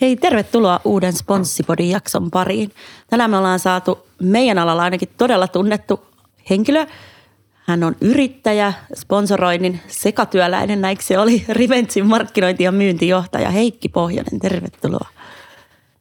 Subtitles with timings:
[0.00, 2.72] Hei, tervetuloa uuden Sponssipodin jakson pariin.
[3.10, 6.06] Tänään me ollaan saatu meidän alalla ainakin todella tunnettu
[6.50, 6.86] henkilö.
[7.66, 14.40] Hän on yrittäjä, sponsoroinnin sekatyöläinen, näin se oli Riventsin markkinointi- ja myyntijohtaja Heikki Pohjonen.
[14.40, 15.08] Tervetuloa.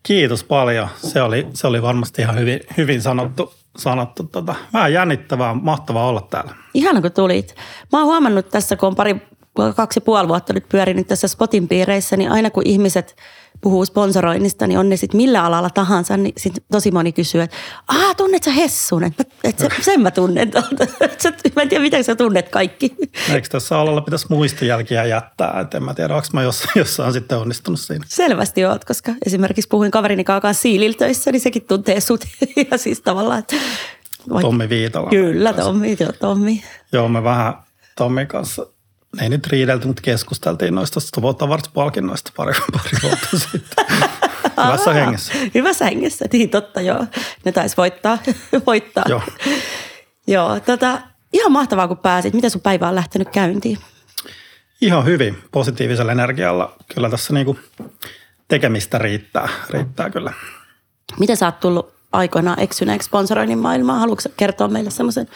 [0.04, 0.88] Kiitos paljon.
[0.96, 3.54] Se oli, se oli varmasti ihan hyvin, hyvin sanottu.
[3.78, 4.56] sanottu tota.
[4.74, 6.56] Vähän jännittävää, mahtavaa olla täällä.
[6.74, 7.56] Ihana kun tulit.
[7.92, 9.16] Mä oon huomannut tässä, kun on pari,
[9.76, 13.16] kaksi ja puoli vuotta nyt pyörinyt tässä Spotin piireissä, niin aina kun ihmiset–
[13.64, 17.56] puhuu sponsoroinnista, niin on ne sitten millä alalla tahansa, niin sit tosi moni kysyy, että
[17.88, 19.04] aah, tunnet sä Hessun?
[19.04, 20.52] Että et se, sen mä tunnen.
[21.56, 22.96] mä en tiedä, miten sä tunnet kaikki.
[23.34, 25.60] Eikö tässä alalla pitäisi muistijälkiä jättää?
[25.62, 28.06] Et en mä tiedä, onko mä jossain, jossain sitten onnistunut siinä.
[28.08, 32.26] Selvästi oot, koska esimerkiksi puhuin kaverini kanssa Siililtöissä, niin sekin tuntee sut.
[32.72, 33.56] ja siis tavallaan, että
[34.42, 35.10] Tommi Viitala.
[35.10, 36.64] Kyllä, Tommi, joo, Tommi.
[36.92, 37.54] Joo, me vähän
[37.96, 38.73] Tommin kanssa
[39.22, 43.86] ei nyt riidelty, mutta keskusteltiin noista Stuvot-palkinnoista pari, pari vuotta sitten.
[44.66, 45.34] Hyvässä hengessä.
[45.54, 47.06] Hyvässä hengessä, niin totta joo.
[47.46, 48.18] Ne taisi voittaa.
[48.68, 49.06] voittaa.
[49.10, 49.22] Joo.
[50.28, 51.02] joo, tota,
[51.34, 52.34] ihan mahtavaa kun pääsit.
[52.34, 53.78] Miten sun päivä on lähtenyt käyntiin?
[54.82, 56.76] Ihan hyvin, positiivisella energialla.
[56.96, 57.60] Kyllä tässä niinku
[58.48, 60.34] tekemistä riittää, riittää kyllä.
[61.20, 64.00] Miten sä oot tullut aikoinaan eksyneeksi sponsoroinnin maailmaan?
[64.00, 65.28] Haluatko kertoa meille semmoisen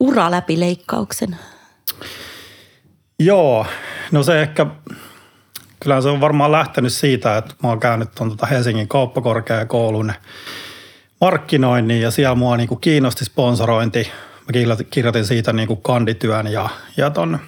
[0.00, 1.36] ura läpi leikkauksen?
[3.20, 3.66] Joo,
[4.12, 4.66] no se ehkä,
[5.80, 10.12] kyllä se on varmaan lähtenyt siitä, että mä oon käynyt tuon tuota Helsingin kauppakorkeakoulun
[11.20, 14.10] markkinoinnin ja siellä mua niin kuin kiinnosti sponsorointi.
[14.46, 17.38] Mä kirjoitin siitä niin kuin kandityön ja, ja ton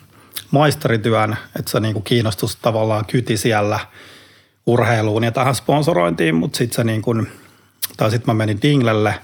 [0.50, 3.80] maisterityön, että se niin kuin kiinnostus tavallaan kyti siellä
[4.66, 7.26] urheiluun ja tähän sponsorointiin, mutta sitten se niin kuin,
[7.96, 9.14] tai sitten mä menin Dinglelle,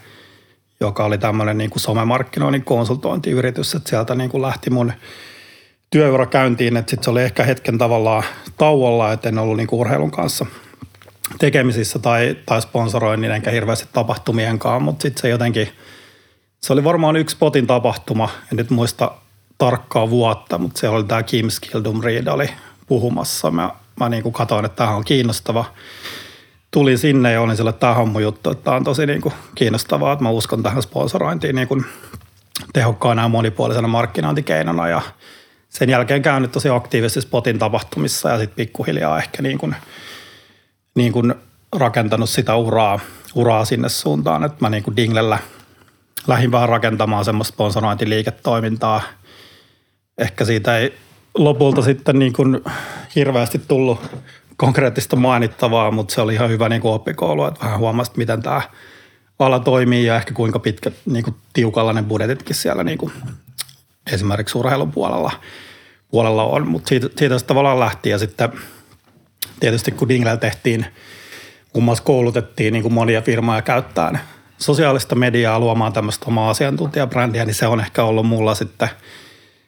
[0.80, 4.92] joka oli tämmöinen niin kuin somemarkkinoinnin konsultointiyritys, että sieltä niin kuin lähti mun–
[5.90, 8.22] työura käyntiin, että sitten se oli ehkä hetken tavallaan
[8.58, 10.46] tauolla, että en ollut niinku urheilun kanssa
[11.38, 15.68] tekemisissä tai, tai sponsoroinnin enkä hirveästi tapahtumienkaan, mutta sitten se jotenkin,
[16.60, 19.10] se oli varmaan yksi potin tapahtuma, en nyt muista
[19.58, 22.50] tarkkaa vuotta, mutta se oli tämä Kim Skildum Reed oli
[22.86, 23.50] puhumassa.
[23.50, 23.70] Mä,
[24.00, 25.64] mä niin kuin katsoin, että tämä on kiinnostava.
[26.70, 29.34] Tulin sinne ja olin sille, että tämä mun juttu, että tämä on tosi niin kuin
[29.54, 31.84] kiinnostavaa, että mä uskon tähän sponsorointiin niin kuin
[32.72, 35.02] tehokkaana ja monipuolisena markkinointikeinona ja
[35.78, 39.76] sen jälkeen käynyt tosi aktiivisesti Spotin tapahtumissa ja sitten pikkuhiljaa ehkä niin kuin,
[40.94, 41.34] niin kuin
[41.76, 43.00] rakentanut sitä uraa,
[43.34, 45.38] uraa sinne suuntaan, että mä niin kuin Dinglellä
[46.26, 49.02] lähdin vähän rakentamaan semmoista sponsorointiliiketoimintaa.
[50.18, 50.94] Ehkä siitä ei
[51.34, 52.60] lopulta sitten niin kuin
[53.14, 54.00] hirveästi tullut
[54.56, 58.62] konkreettista mainittavaa, mutta se oli ihan hyvä niin kuin oppikoulu, että vähän huomasit, miten tämä
[59.38, 63.12] ala toimii ja ehkä kuinka pitkä niin kuin tiukalla ne budjetitkin siellä niin kuin
[64.12, 64.92] esimerkiksi urheilun
[66.10, 68.52] puolella– on, mutta siitä, siitä se tavallaan lähti ja sitten
[69.60, 70.86] tietysti kun Dinglellä tehtiin,
[71.72, 74.20] kun muassa koulutettiin niin kuin monia firmoja käyttämään
[74.58, 78.88] sosiaalista mediaa luomaan tämmöistä omaa asiantuntijabrändiä, niin se on ehkä ollut mulla sitten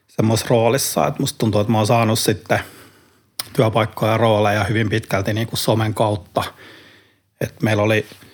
[0.08, 2.60] semmoisessa roolissa, että musta tuntuu, että mä oon saanut sitten
[3.52, 6.44] työpaikkoja ja rooleja hyvin pitkälti niin kuin somen kautta.
[7.40, 8.06] että meillä oli–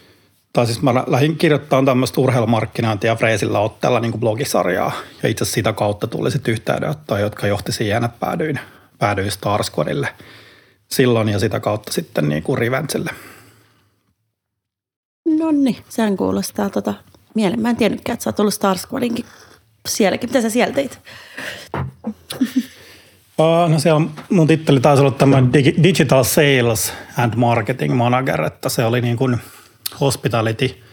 [0.55, 4.93] tai siis mä lähdin kirjoittamaan tämmöistä urheilumarkkinointia Freesillä otteella niin blogisarjaa.
[5.23, 8.61] Ja itse sitä kautta tuli sitten yhteydenottoja, jotka johti siihen, että päädyin,
[8.99, 10.09] päädyin Star Squadille
[10.91, 13.11] silloin ja sitä kautta sitten niin kuin Riventsille.
[15.39, 16.95] No niin, sehän kuulostaa tota
[17.35, 17.61] mielen.
[17.61, 19.25] Mä en tiennytkään, että sä oot ollut Star Squadinkin
[19.89, 20.29] sielläkin.
[20.29, 20.99] Mitä sä siellä teit?
[23.69, 29.01] No siellä mun titteli taisi olla tämmöinen Digital Sales and Marketing Manager, että se oli
[29.01, 29.37] niin kuin–
[30.01, 30.85] hospitality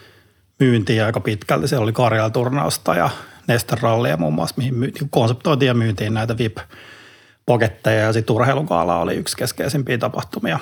[0.60, 1.68] myyntiä aika pitkälti.
[1.68, 3.10] Siellä oli Karjala-turnausta ja
[3.48, 9.14] Nesterallia muun muassa, mihin myy, niin konseptoitiin ja myyntiin näitä VIP-paketteja ja sitten urheilukaala oli
[9.14, 10.58] yksi keskeisimpiä tapahtumia,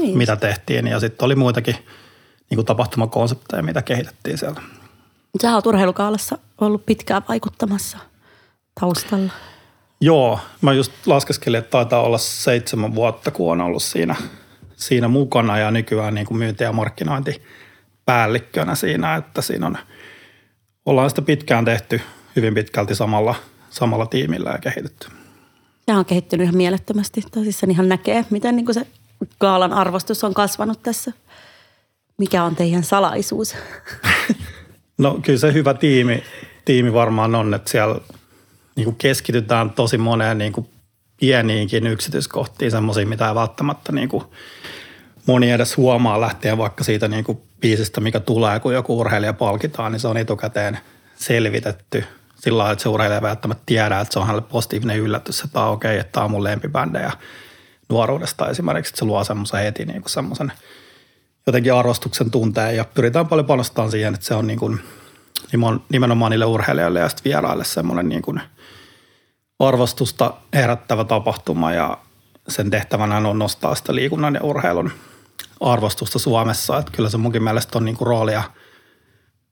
[0.00, 0.18] niin.
[0.18, 0.86] mitä tehtiin.
[0.86, 1.76] Ja sitten oli muitakin
[2.50, 4.62] niin kuin tapahtumakonsepteja, mitä kehitettiin siellä.
[5.42, 7.98] Sä oot urheilukaalassa ollut pitkään vaikuttamassa
[8.80, 9.32] taustalla.
[10.00, 14.16] Joo, mä just laskeskelin, että taitaa olla seitsemän vuotta, kun on ollut siinä,
[14.76, 17.42] siinä mukana ja nykyään niin kuin myynti- ja markkinointi–
[18.04, 19.78] päällikkönä siinä, että siinä on,
[20.86, 22.00] ollaan sitä pitkään tehty
[22.36, 23.34] hyvin pitkälti samalla,
[23.70, 25.08] samalla tiimillä ja kehitetty.
[25.86, 27.22] Tämä on kehittynyt ihan mielettömästi.
[27.30, 28.86] Tosissaan ihan näkee, miten niin kuin se
[29.38, 31.12] Kaalan arvostus on kasvanut tässä.
[32.18, 33.54] Mikä on teidän salaisuus?
[34.98, 36.22] No kyllä se hyvä tiimi,
[36.64, 38.00] tiimi varmaan on, että siellä
[38.76, 40.68] niin kuin keskitytään tosi moneen niin kuin
[41.20, 44.24] pieniinkin yksityiskohtiin, semmoisiin, mitä ei välttämättä niin kuin
[45.26, 49.92] moni edes huomaa lähtien vaikka siitä niin kuin biisistä, mikä tulee, kun joku urheilija palkitaan,
[49.92, 50.78] niin se on etukäteen
[51.14, 52.04] selvitetty.
[52.36, 55.52] Sillä lailla, että se urheilija ei välttämättä tiedä, että se on hänelle positiivinen yllätys, että
[55.52, 57.12] tämä on okei, okay, että tämä on mun lempibändejä
[57.88, 60.52] nuoruudesta esimerkiksi, että se luo semmoisen heti niin kuin semmoisen
[61.46, 62.76] jotenkin arvostuksen tunteen.
[62.76, 64.80] Ja pyritään paljon panostamaan siihen, että se on niin kuin,
[65.88, 68.40] nimenomaan niille urheilijoille ja sitten vieraille semmoinen niin kuin
[69.58, 71.72] arvostusta herättävä tapahtuma.
[71.72, 71.98] Ja
[72.48, 74.92] sen tehtävänä on nostaa sitä liikunnan ja urheilun
[75.62, 76.78] arvostusta Suomessa.
[76.78, 78.42] Että kyllä se munkin mielestä on niin kuin roolia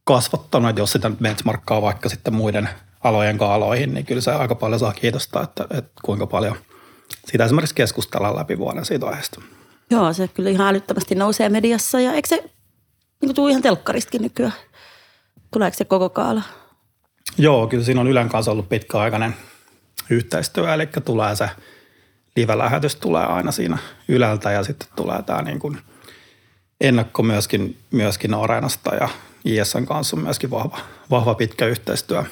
[0.05, 2.69] kasvattanut, että jos sitä benchmarkkaa vaikka sitten muiden
[3.05, 6.57] alojen kaaloihin, niin kyllä se aika paljon saa kiitosta, että, että kuinka paljon
[7.27, 9.41] siitä esimerkiksi keskustellaan läpi vuoden siitä aiheesta.
[9.91, 12.51] Joo, se kyllä ihan älyttömästi nousee mediassa ja eikö se
[13.23, 14.53] niin tule ihan telkkaristakin nykyään?
[15.53, 16.43] Tuleeko se koko kaala?
[17.39, 19.37] Joo, kyllä siinä on Ylen kanssa ollut pitkäaikainen
[20.11, 21.51] yhteistyö, eli tulee se
[22.37, 23.79] live-lähetys tulee aina siinä
[24.09, 25.79] Yleltä ja sitten tulee tämä niin kuin
[26.81, 29.09] ennakko myöskin, myöskin Areenasta ja
[29.45, 30.79] ISN kanssa on myöskin vahva,
[31.11, 32.25] vahva pitkä yhteistyö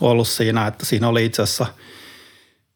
[0.00, 1.66] ollut siinä, että siinä oli itse asiassa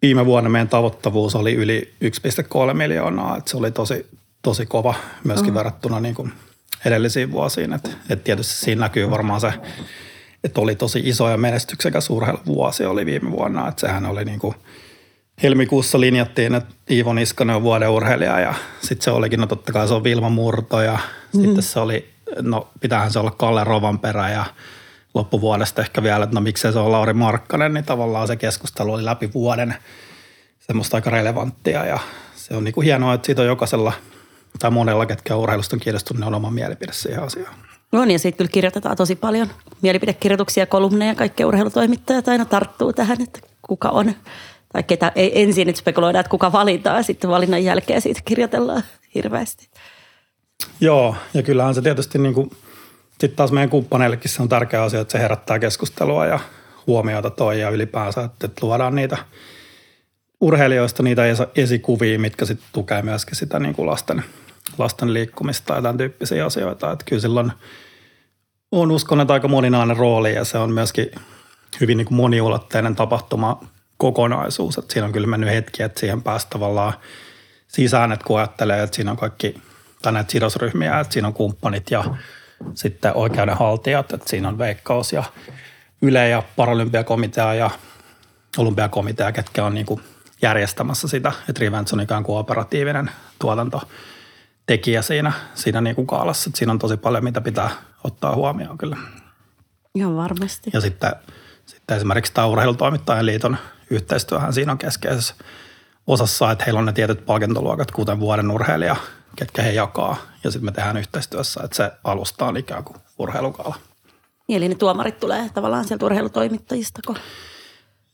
[0.03, 4.07] viime vuonna meidän tavoittavuus oli yli 1,3 miljoonaa, että se oli tosi,
[4.43, 4.95] tosi kova
[5.25, 5.55] myöskin mm.
[5.55, 6.33] verrattuna niin kuin
[6.85, 9.53] edellisiin vuosiin, että, että tietysti siinä näkyy varmaan se,
[10.45, 14.55] että oli tosi iso ja menestyksekäs urheiluvuosi oli viime vuonna, että sehän oli niin kuin
[15.43, 19.89] helmikuussa linjattiin, että Iivo Niskanen on vuoden urheilija ja sitten se olikin, no totta kai
[19.89, 20.99] se on Vilma Murto ja
[21.35, 21.43] mm.
[21.43, 22.11] sitten se oli,
[22.43, 24.45] no pitäähän se olla Kalle Rovanperä ja
[25.15, 29.05] loppuvuodesta ehkä vielä, että no miksei se on Lauri Markkanen, niin tavallaan se keskustelu oli
[29.05, 29.75] läpi vuoden
[30.61, 31.99] semmoista aika relevanttia ja
[32.35, 33.93] se on niin kuin hienoa, että siitä on jokaisella
[34.59, 37.55] tai monella, ketkä urheilusta on kiinnostunut, ne on oma mielipide siihen asiaan.
[37.93, 39.49] No niin, ja siitä kyllä kirjoitetaan tosi paljon
[39.83, 44.15] mielipidekirjoituksia, kolumneja, kaikki urheilutoimittajat aina tarttuu tähän, että kuka on,
[44.75, 48.83] tai ketä ei ensin nyt spekuloida, että kuka valitaan, sitten valinnan jälkeen siitä kirjoitellaan
[49.15, 49.69] hirveästi.
[50.81, 52.51] Joo, ja kyllähän se tietysti niin kuin,
[53.11, 56.41] sitten taas meidän kumppaneillekin se on tärkeä asia, että se herättää keskustelua ja
[56.87, 59.17] huomiota toi ja ylipäänsä, että luodaan niitä
[60.41, 61.23] urheilijoista niitä
[61.57, 64.25] esikuvia, mitkä sitten tukee myöskin sitä niin kuin lasten,
[64.79, 66.93] lasten liikkumista ja tämän tyyppisiä asioita.
[66.93, 67.53] Että kyllä silloin
[68.73, 71.11] on uskon, että aika moninainen rooli ja se on myöskin
[71.81, 74.79] hyvin niin kuin moniulotteinen tapahtuma kokonaisuus.
[74.79, 76.93] Että siinä on kyllä mennyt hetki, että siihen päästä tavallaan
[77.69, 79.63] sisään, että kun ajattelee, että siinä on kaikki
[80.03, 82.05] tai näitä sidosryhmiä, että siinä on kumppanit ja
[82.75, 85.25] sitten oikeudenhaltijat, että siinä on veikkaus ja
[86.03, 87.71] Yle ja Paralympiakomitea ja
[88.59, 90.01] olympiakomitea, ketkä on niin kuin
[90.43, 96.49] järjestämässä sitä, että Revents on ikään kuin operatiivinen tuotantotekijä siinä, siinä niin kuin kaalassa.
[96.49, 97.71] Että siinä on tosi paljon, mitä pitää
[98.05, 98.97] ottaa huomioon kyllä.
[99.95, 100.71] Ihan varmasti.
[100.73, 101.13] Ja sitten,
[101.67, 103.57] sitten esimerkiksi tämä Urheilutoimittajien liiton
[103.91, 105.35] yhteistyöhän siinä on keskeisessä
[106.07, 108.97] osassa, että heillä on ne tietyt palkintoluokat, kuten vuoden urheilija,
[109.37, 110.17] ketkä he jakaa.
[110.45, 113.75] Ja sitten me tehdään yhteistyössä, että se alusta on ikään kuin urheilukaala.
[114.49, 117.17] Eli ne tuomarit tulee tavallaan sieltä urheilutoimittajista, kun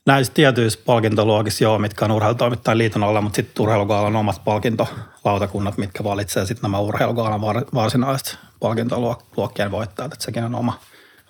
[0.07, 6.05] näissä tietyissä palkintoluokissa joo, mitkä on urheilutoimittajan liiton alla, mutta sitten urheilukaalan omat palkintolautakunnat, mitkä
[6.05, 7.41] valitsee sitten nämä urheilukaalan
[7.75, 10.81] varsinaiset palkintoluokkien voittajat, että sekin on oma,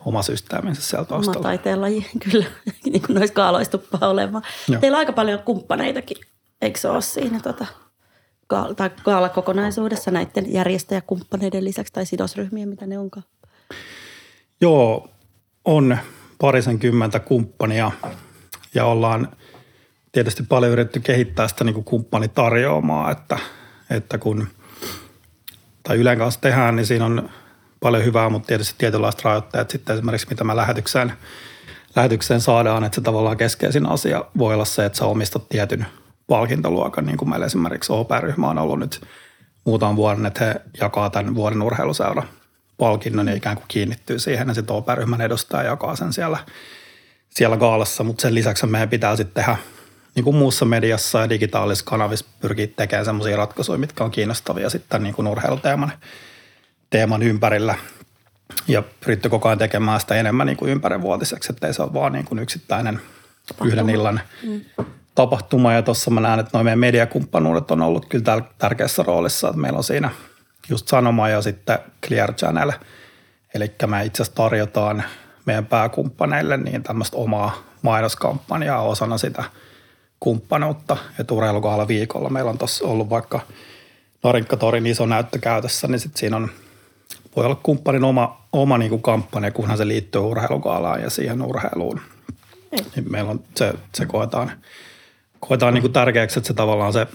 [0.04, 1.38] oma systeeminsä siellä taustalla.
[1.38, 2.46] Oma taiteenlaji, kyllä,
[2.84, 4.42] niin kuin noissa kaaloissa tuppaa olemaan.
[4.68, 4.80] Joo.
[4.80, 6.16] Teillä on aika paljon kumppaneitakin,
[6.62, 7.66] eikö se ole siinä tota,
[8.76, 13.24] tai kaalakokonaisuudessa näiden järjestäjäkumppaneiden lisäksi tai sidosryhmiä, mitä ne onkaan?
[14.60, 15.08] Joo,
[15.64, 15.98] on
[16.38, 17.90] parisenkymmentä kumppania
[18.74, 19.28] ja ollaan
[20.12, 23.38] tietysti paljon yritetty kehittää sitä niin kuin kumppanitarjoamaa, että,
[23.90, 24.46] että kun
[25.82, 27.30] tai Ylen kanssa tehdään, niin siinä on
[27.80, 31.12] paljon hyvää, mutta tietysti tietynlaiset rajoitteet sitten esimerkiksi mitä mä lähetykseen,
[31.96, 35.86] lähetykseen saadaan, että se tavallaan keskeisin asia voi olla se, että sä omistat tietyn
[36.26, 39.00] palkintoluokan, niin kuin meillä esimerkiksi OP-ryhmä on ollut nyt
[39.64, 42.22] muutaman vuoden, että he jakaa tämän vuoden urheiluseura
[42.78, 46.38] palkinnon ja ikään kuin kiinnittyy siihen ja sitten OP-ryhmän edustaja jakaa sen siellä–
[47.30, 49.56] siellä gaalassa, mutta sen lisäksi meidän pitää sitten tehdä
[50.14, 55.02] niin kuin muussa mediassa ja digitaalisissa kanavissa pyrkiä tekemään sellaisia ratkaisuja, mitkä on kiinnostavia sitten
[55.02, 55.92] niin kuin urheiluteeman
[56.90, 57.74] teeman ympärillä.
[58.68, 62.24] Ja pyritty koko ajan tekemään sitä enemmän niin kuin ympärivuotiseksi, ettei se ole vaan niin
[62.24, 63.00] kuin yksittäinen
[63.46, 63.68] tapahtuma.
[63.68, 64.60] yhden illan mm.
[65.14, 65.72] tapahtuma.
[65.72, 69.76] Ja tuossa mä näen, että noin meidän mediakumppanuudet on ollut kyllä tärkeässä roolissa, että meillä
[69.76, 70.10] on siinä
[70.68, 72.72] just Sanoma ja sitten Clear Channel.
[73.54, 75.04] Eli me itse asiassa tarjotaan
[75.46, 79.44] meidän pääkumppaneille niin tämmöistä omaa mainoskampanjaa osana sitä
[80.20, 80.96] kumppanuutta.
[81.18, 83.40] Ja urheilukaalla viikolla meillä on tuossa ollut vaikka
[84.22, 86.50] Narinkatorin iso näyttö käytössä, niin sit siinä on,
[87.36, 92.00] voi olla kumppanin oma, oma niin kuin kampanja, kunhan se liittyy urheilukaalaan ja siihen urheiluun.
[92.70, 94.52] Niin meillä on, se, se koetaan,
[95.40, 97.06] koetaan niin kuin tärkeäksi, että se tavallaan se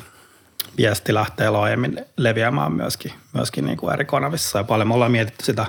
[0.78, 4.60] viesti lähtee laajemmin leviämään myöskin, myöskin niin kuin eri kanavissa.
[4.60, 5.66] Ja paljon me ollaan mietitty sitä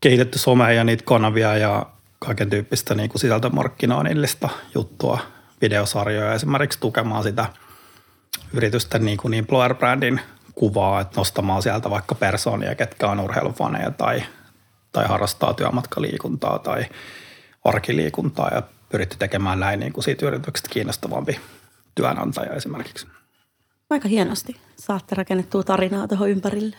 [0.00, 1.86] kehitetty somea ja niitä kanavia ja
[2.18, 5.18] kaiken tyyppistä niin kuin sisältömarkkinoinnillista juttua,
[5.60, 7.46] videosarjoja esimerkiksi tukemaan sitä
[8.52, 10.20] yritysten niin kuin employer-brändin
[10.58, 14.22] kuvaa, että nostamaan sieltä vaikka persoonia, ketkä on urheilufaneja tai,
[14.92, 16.84] tai harrastaa työmatkaliikuntaa tai
[17.64, 21.40] arkiliikuntaa ja pyritty tekemään näin niin kuin siitä yrityksestä kiinnostavampi
[21.94, 23.06] työnantaja esimerkiksi.
[23.90, 26.76] Aika hienosti saatte rakennettua tarinaa tuohon ympärille.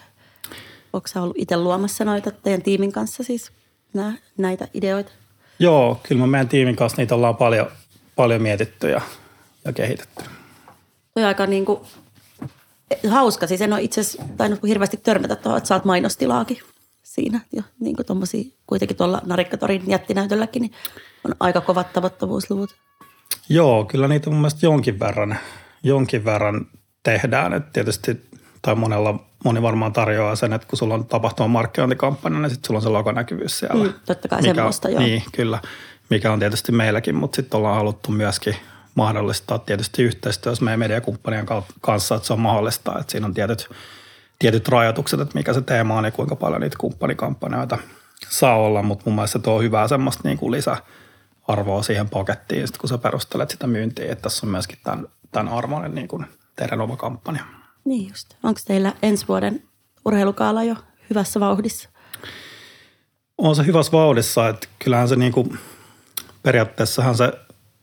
[0.94, 3.52] Onko sä ollut itse luomassa noita teidän tiimin kanssa siis
[3.94, 5.12] nää, näitä ideoita?
[5.60, 7.68] Joo, kyllä me meidän tiimin kanssa niitä ollaan paljon,
[8.16, 9.02] paljon mietitty ja,
[9.66, 10.24] ja kehitetty.
[11.14, 11.80] Toi aika niin kuin,
[13.10, 13.48] hauska.
[13.48, 16.58] Siis en ole itse asiassa tainnut hirveästi törmätä tuohon, että saat mainostilaakin
[17.04, 17.40] siinä.
[17.52, 20.72] Ja niin kuin tommosia, kuitenkin tuolla Narikkatorin jättinäytölläkin niin
[21.24, 22.76] on aika kovat tavoittavuusluvut.
[23.50, 25.38] Joo, kyllä niitä mun mielestä jonkin verran,
[25.84, 26.68] jonkin verran
[27.04, 27.54] tehdään.
[27.54, 28.22] Et tietysti,
[28.62, 32.78] tai monella, moni varmaan tarjoaa sen, että kun sulla on tapahtuma markkinointikampanja, niin sitten sulla
[32.78, 33.84] on se logonäkyvyys siellä.
[33.84, 35.00] Mm, totta kai mikä, semmoista, joo.
[35.00, 35.62] Niin, kyllä.
[36.10, 38.56] Mikä on tietysti meilläkin, mutta sitten ollaan haluttu myöskin
[38.96, 41.46] mahdollistaa tietysti yhteistyössä meidän mediakumppanien
[41.82, 43.70] kanssa, että se on mahdollista, että siinä on tietyt,
[44.40, 47.78] tietyt rajoitukset, että mikä se teema on ja kuinka paljon niitä kumppanikampanjoita
[48.30, 52.78] saa olla, mutta mun mielestä se tuo hyvää semmoista niin kuin lisäarvoa siihen pakettiin, sit
[52.78, 56.82] kun sä perustelet sitä myyntiä, että tässä on myöskin tämän, tämän arvoinen niin kuin teidän
[56.82, 57.44] oma kampanja.
[57.86, 58.34] Niin just.
[58.44, 59.64] Onko teillä ensi vuoden
[60.06, 60.76] urheilukaala jo
[61.10, 61.90] hyvässä vauhdissa?
[63.38, 65.60] On se hyvässä vauhdissa, että kyllähän se niin kuin,
[66.44, 67.34] periaatteessahan se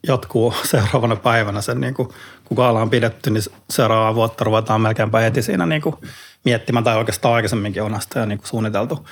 [0.09, 1.61] jatkuu seuraavana päivänä.
[1.61, 2.09] Sen niin kuin,
[2.45, 5.97] kun kaala on pidetty, niin seuraavaa vuotta ruvetaan melkeinpä heti siinä niin kuin
[6.45, 9.09] miettimään, tai oikeastaan aikaisemminkin on sitä jo niin kuin suunniteltu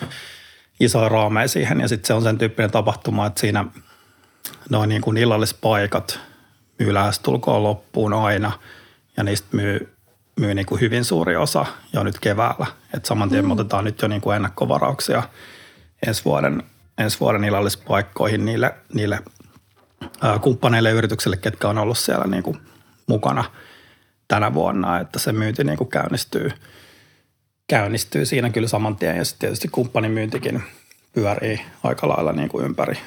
[0.81, 1.81] isoja raameja siihen.
[1.81, 3.65] Ja sitten se on sen tyyppinen tapahtuma, että siinä
[4.71, 6.21] noin niin kuin illallispaikat
[6.79, 8.53] myy lähestulkoon loppuun aina,
[9.17, 9.95] ja niistä myy,
[10.41, 12.67] myy niin kuin hyvin suuri osa jo nyt keväällä.
[12.95, 13.51] Että saman tien mm.
[13.51, 15.23] otetaan nyt jo niin kuin ennakkovarauksia
[16.07, 16.63] ensi vuoden,
[16.99, 19.23] ensi vuoden illallispaikkoihin niille, niille
[20.41, 22.59] kumppaneille ja yrityksille, ketkä on ollut siellä niin kuin
[23.07, 23.45] mukana
[24.29, 26.51] tänä vuonna, että se myynti niin kuin käynnistyy,
[27.67, 29.17] käynnistyy siinä kyllä saman tien.
[29.17, 30.63] Ja sitten tietysti kumppanimyyntikin
[31.13, 32.99] pyörii aika lailla niin kuin ympäri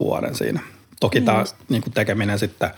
[0.00, 0.60] vuoden siinä.
[1.00, 1.46] Toki tämä mm.
[1.68, 2.70] niin kuin tekeminen sitten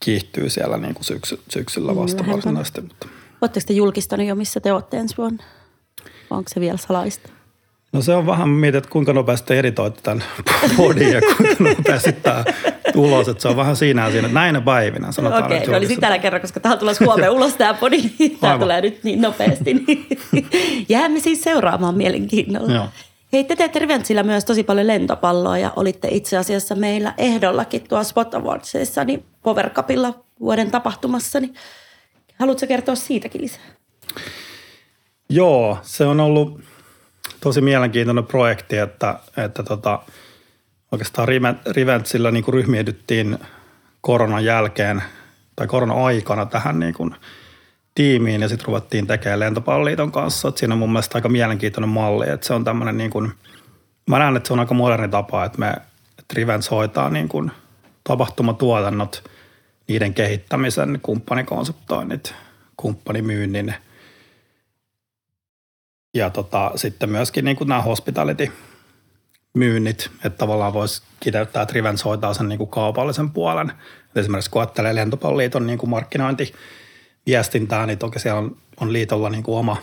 [0.00, 2.80] kiihtyy siellä niin kuin syksy, syksyllä vasta mm, varsinaisesti.
[2.80, 3.08] Mutta.
[3.40, 5.44] Oletteko te julkistanut jo, missä te olette ensi vuonna?
[6.30, 7.28] Onko se vielä salaista?
[7.92, 10.24] No se on vähän mietit, että kuinka nopeasti editoitte tämän
[10.76, 12.44] podin ja kuinka nopeasti tämä
[12.96, 13.28] ulos.
[13.28, 16.00] Että se on vähän siinä ja siinä, näinä päivinä sanotaan Okei, okay, no oli sitten
[16.00, 19.74] tällä kerran, koska tämä tulee huomenna ulos tämä podi, niin tämä tulee nyt niin nopeasti.
[19.74, 20.06] Niin
[20.88, 22.72] jäämme siis seuraamaan mielenkiinnolla.
[22.72, 22.88] Joo.
[23.32, 28.04] Hei, te teette Riventsillä myös tosi paljon lentopalloa ja olitte itse asiassa meillä ehdollakin tuolla
[28.04, 31.40] Spot Awardsissa, niin Power Cupilla vuoden tapahtumassa.
[31.40, 31.54] Niin
[32.38, 33.64] haluatko kertoa siitäkin lisää?
[35.30, 36.60] Joo, se on ollut
[37.40, 39.98] tosi mielenkiintoinen projekti, että, että tota,
[40.92, 41.28] oikeastaan
[41.66, 43.38] Riventsillä niin ryhmiydyttiin
[44.00, 45.02] koronan jälkeen
[45.56, 47.14] tai korona-aikana tähän niin kuin
[47.94, 50.48] tiimiin ja sitten ruvettiin tekemään Lentopalloliiton kanssa.
[50.48, 53.32] Et siinä on mun mielestä aika mielenkiintoinen malli, että se on tämmöinen niin kuin,
[54.06, 55.74] mä näen, että se on aika moderni tapa, että me
[56.18, 57.50] että Rivens hoitaa niin kuin
[58.04, 59.30] tapahtumatuotannot,
[59.88, 62.34] niiden kehittämisen, kumppanikonseptoinnit,
[62.76, 63.74] kumppanimyynnin–
[66.14, 68.52] ja tota, sitten myöskin niin kuin nämä hospitality
[69.58, 73.72] myynnit, että tavallaan voisi kiteyttää, että Rivens hoitaa sen niin kuin kaupallisen puolen.
[74.10, 79.42] Et esimerkiksi kun ajattelee Lentopalloliiton niin kuin markkinointiviestintää, niin toki siellä on, on liitolla niin
[79.42, 79.76] kuin oma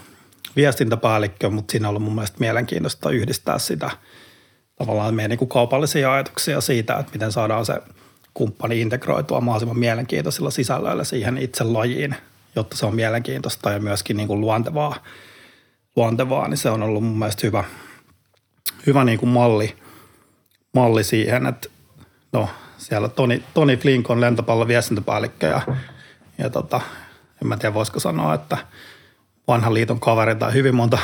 [0.55, 3.91] viestintäpäällikkö, mutta siinä on ollut mun mielestä mielenkiintoista yhdistää sitä
[4.75, 7.74] tavallaan meidän niin kuin kaupallisia ajatuksia siitä, että miten saadaan se
[8.34, 12.15] kumppani integroitua mahdollisimman mielenkiintoisilla sisällöillä siihen itse lajiin,
[12.55, 14.96] jotta se on mielenkiintoista ja myöskin niin kuin luontevaa
[15.96, 17.63] luontevaa, niin se on ollut mun mielestä hyvä,
[18.86, 19.75] hyvä niin kuin malli,
[20.74, 21.69] malli siihen, että
[22.31, 25.62] no siellä Toni, Toni Flink on lentopallon viestintäpäällikkö ja,
[26.38, 26.81] ja tota,
[27.41, 28.57] en mä tiedä voisiko sanoa, että
[29.48, 30.98] vanhan liiton kaveri tai hyvin monta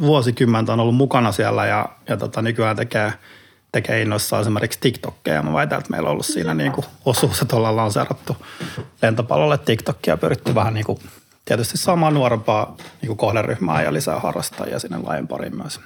[0.00, 3.12] vuosikymmentä on ollut mukana siellä ja, ja tota, nykyään tekee,
[3.72, 5.42] tekee innoissaan esimerkiksi TikTokkeja.
[5.42, 8.36] Mä väitän, että meillä on ollut siinä niin kuin osuus, että ollaan lanseerattu
[9.02, 10.98] lentopallolle TikTokia ja pyritty vähän niin kuin
[11.44, 15.80] tietysti saamaan nuorempaa niin kuin kohderyhmää ja lisää harrastajia sinne lajin pariin myös.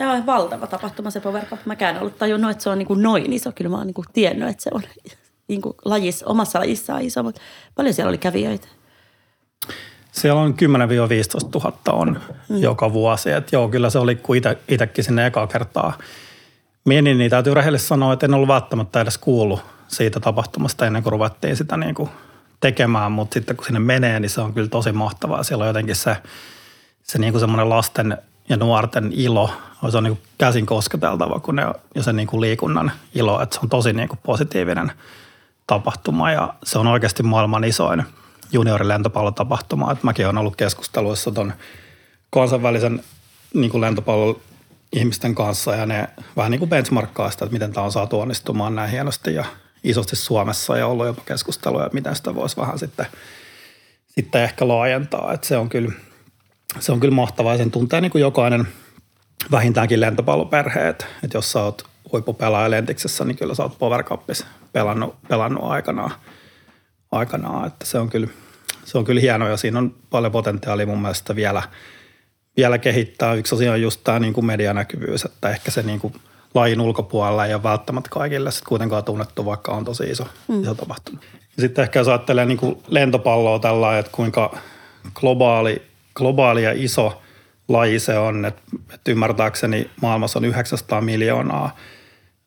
[0.00, 1.60] Se on valtava tapahtuma se Power Cup.
[1.64, 3.52] Mäkään ollut tajunnut, että se on niin kuin noin iso.
[3.52, 4.82] Kyllä mä oon niin kuin tiennyt, että se on
[5.48, 7.40] niin kuin lajis, omassa lajissaan iso, mutta
[7.74, 8.68] paljon siellä oli kävijöitä.
[10.12, 10.56] Siellä on 10-15
[11.54, 12.56] 000 on mm.
[12.56, 13.30] joka vuosi.
[13.30, 14.36] Et joo, kyllä se oli, kun
[14.68, 15.98] itsekin sinne ekaa kertaa
[16.84, 21.12] menin, niin täytyy rehellisesti sanoa, että en ollut välttämättä edes kuullut siitä tapahtumasta ennen kuin
[21.12, 22.10] ruvettiin sitä niin kuin
[22.60, 25.42] tekemään, mutta sitten kun sinne menee, niin se on kyllä tosi mahtavaa.
[25.42, 26.16] Siellä on jotenkin se,
[27.02, 28.18] se niin kuin semmoinen lasten
[28.50, 29.50] ja nuorten ilo,
[29.90, 31.62] se on niin kuin käsin kosketeltava kun ne,
[31.94, 34.92] ja se niin kuin liikunnan ilo, että se on tosi niin kuin positiivinen
[35.66, 38.02] tapahtuma ja se on oikeasti maailman isoin,
[38.52, 39.92] juniorilentopallotapahtumaa.
[39.92, 41.52] Et mäkin olen ollut keskusteluissa tuon
[42.30, 43.02] kansainvälisen
[43.54, 44.40] niin kuin lentopallon
[44.92, 48.74] ihmisten kanssa ja ne vähän niin kuin benchmarkkaa sitä, että miten tämä on saatu onnistumaan
[48.74, 49.44] näin hienosti ja
[49.84, 53.06] isosti Suomessa ja ollut jopa keskustelua, että miten sitä voisi vähän sitten,
[54.08, 55.32] sitten ehkä laajentaa.
[55.32, 55.92] Että se on kyllä,
[56.78, 58.68] se on kyllä mahtavaa ja sen tuntee niin kuin jokainen
[59.50, 65.14] vähintäänkin lentopalloperheet, että jos sä oot huippupelaaja Lentiksessä, niin kyllä sä oot Power Cupissa pelannut,
[65.28, 66.12] pelannut aikanaan,
[67.12, 67.66] aikanaan.
[67.66, 68.28] Että se on kyllä,
[68.84, 71.62] se on kyllä hienoa ja siinä on paljon potentiaalia mun mielestä vielä,
[72.56, 73.34] vielä kehittää.
[73.34, 76.14] Yksi asia on just tämä niin kuin medianäkyvyys, että ehkä se niin kuin
[76.54, 80.62] lajin ulkopuolella ei ole välttämättä kaikille sit kuitenkaan tunnettu, vaikka on tosi iso, mm.
[80.62, 81.20] iso tapahtuma.
[81.56, 84.58] Ja sitten ehkä jos ajattelee niin kuin lentopalloa tällä että kuinka
[85.14, 85.89] globaali,
[86.20, 87.22] globaali ja iso
[87.68, 88.62] laji se on, että,
[88.94, 91.76] että ymmärtääkseni maailmassa on 900 miljoonaa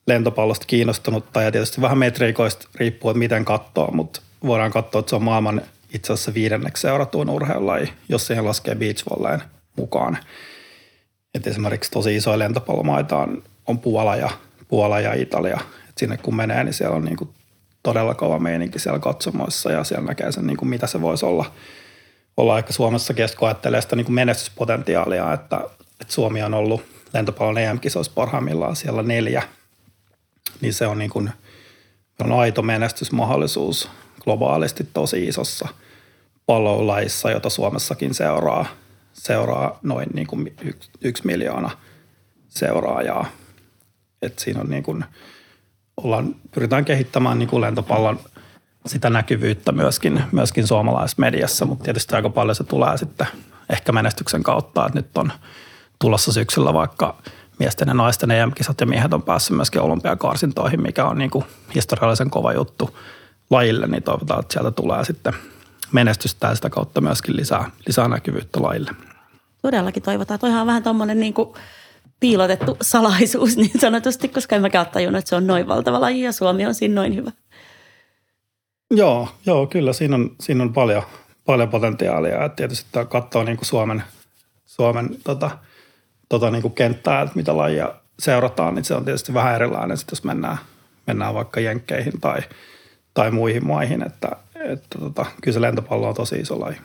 [0.07, 5.15] lentopallosta kiinnostunutta ja tietysti vähän metriikoista riippuu, että miten katsoo, mutta voidaan katsoa, että se
[5.15, 5.61] on maailman
[5.93, 9.41] itse asiassa viidenneksi seuratuin urheilulaji, jos siihen laskee beachvolleyn
[9.75, 10.17] mukaan.
[11.35, 14.29] Et esimerkiksi tosi isoja lentopallomaita on, on Puola, ja,
[14.67, 15.59] Puola ja Italia.
[15.89, 17.33] Et sinne kun menee, niin siellä on niinku
[17.83, 21.45] todella kova meininki siellä katsomoissa ja siellä näkee sen, niinku mitä se voisi olla.
[22.37, 25.61] Olla ehkä Suomessa kesko ajattelee sitä niinku menestyspotentiaalia, että,
[26.01, 29.43] että Suomi on ollut lentopallon EM-kisoissa parhaimmillaan siellä neljä–
[30.63, 31.31] niin se on, niin kuin,
[32.21, 33.89] on aito menestysmahdollisuus
[34.21, 35.67] globaalisti tosi isossa
[36.45, 38.65] pallolaissa, jota Suomessakin seuraa,
[39.13, 41.69] seuraa noin niin kuin yksi, yksi miljoona
[42.49, 43.25] seuraajaa.
[44.21, 45.05] Et siinä on niin kuin,
[45.97, 48.19] ollaan, pyritään kehittämään niin kuin lentopallon
[48.85, 53.27] sitä näkyvyyttä myöskin, myöskin suomalaisessa mediassa, mutta tietysti aika paljon se tulee sitten
[53.69, 55.31] ehkä menestyksen kautta, että nyt on
[55.99, 57.15] tulossa syksyllä vaikka–
[57.59, 62.29] miesten ja naisten EM-kisat ja miehet on päässyt myöskin olympiakarsintoihin, mikä on niin kuin historiallisen
[62.29, 62.97] kova juttu
[63.49, 65.33] lajille, niin toivotaan, että sieltä tulee sitten
[65.91, 68.91] menestystä ja sitä kautta myöskin lisää, lisää näkyvyyttä lajille.
[69.61, 70.39] Todellakin toivotaan.
[70.39, 71.49] Toihan on vähän tuommoinen niin kuin
[72.19, 76.31] piilotettu salaisuus niin sanotusti, koska en mäkään tajunnut, että se on noin valtava laji ja
[76.31, 77.31] Suomi on siinä noin hyvä.
[78.91, 81.03] Joo, joo kyllä siinä on, siinä on paljon,
[81.45, 82.45] paljon potentiaalia.
[82.45, 84.03] Et tietysti tämä katsoo niin kuin Suomen,
[84.65, 85.51] Suomen tota,
[86.29, 90.11] tota niin kuin kenttää, että mitä lajia seurataan, niin se on tietysti vähän erilainen, sit
[90.11, 90.57] jos mennään,
[91.07, 92.41] mennään vaikka jenkkeihin tai,
[93.13, 96.77] tai muihin maihin, että, että tota, kyllä se lentopallo on tosi iso laji.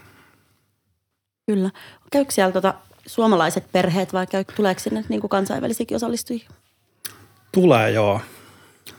[1.46, 1.70] Kyllä.
[2.12, 2.74] Käykö siellä tota,
[3.06, 6.48] suomalaiset perheet vai käy, tuleeko sinne niin kuin kansainvälisiäkin osallistujia?
[7.52, 8.20] Tulee joo.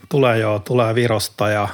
[0.10, 0.60] Tulee joo.
[0.60, 1.68] Tulee Virosta ja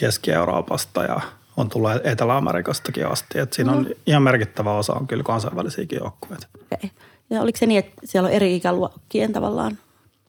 [0.00, 1.20] Keski-Euroopasta ja
[1.56, 3.38] on tulee Etelä-Amerikastakin asti.
[3.38, 3.88] Et siinä on mm.
[4.06, 6.46] ihan merkittävä osa on kyllä kansainvälisiäkin joukkueita.
[6.62, 6.90] Okay.
[7.30, 9.78] Ja oliko se niin, että siellä on eri ikäluokkien tavallaan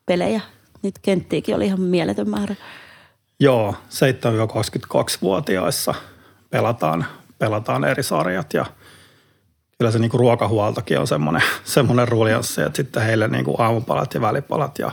[0.05, 0.41] pelejä?
[0.81, 2.55] Niitä kenttiäkin oli ihan mieletön määrä.
[3.39, 5.93] Joo, 7-22-vuotiaissa
[6.49, 7.05] pelataan,
[7.39, 8.65] pelataan eri sarjat ja
[9.77, 14.79] kyllä se niinku ruokahuoltokin on semmoinen, semmoinen ruljanssi, että sitten heille niinku aamupalat ja välipalat
[14.79, 14.91] ja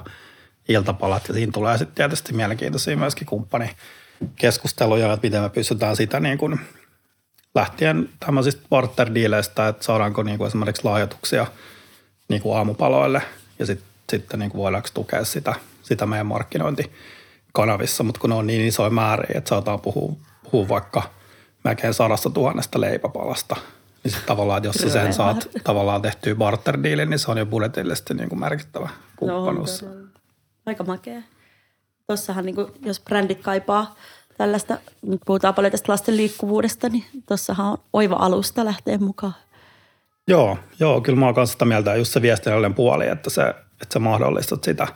[0.68, 3.70] iltapalat ja siinä tulee sitten tietysti mielenkiintoisia myöskin kumppani
[4.36, 6.60] keskusteluja, että miten me pystytään sitä niin kuin
[7.54, 9.08] lähtien tämmöisistä partner
[9.68, 11.46] että saadaanko niin kuin esimerkiksi lahjoituksia–
[12.28, 13.22] niin kuin aamupaloille
[13.58, 18.46] ja sit, sitten niin kuin voidaanko tukea sitä, sitä meidän markkinointikanavissa, mutta kun ne on
[18.46, 21.02] niin isoja määriä, että saadaan puhua, puhua vaikka
[21.64, 23.56] melkein sadasta tuhannesta leipäpalasta,
[24.04, 27.46] niin sitten tavallaan, että jos sä sen saat tavallaan tehtyä barter niin se on jo
[27.46, 29.82] budjetillisesti niin kuin merkittävä kumppanuus.
[29.82, 29.88] No,
[30.66, 31.22] aika makea.
[32.08, 33.94] Tuossahan, niin kuin, jos brändit kaipaa
[34.38, 39.34] tällaista, nyt puhutaan paljon tästä lasten liikkuvuudesta, niin tuossahan on oiva alusta lähteä mukaan.
[40.28, 43.92] Joo, joo, kyllä mä oon kanssa sitä mieltä, just se viestinnällinen puoli, että, se, että
[43.92, 44.88] se mahdollistat sitä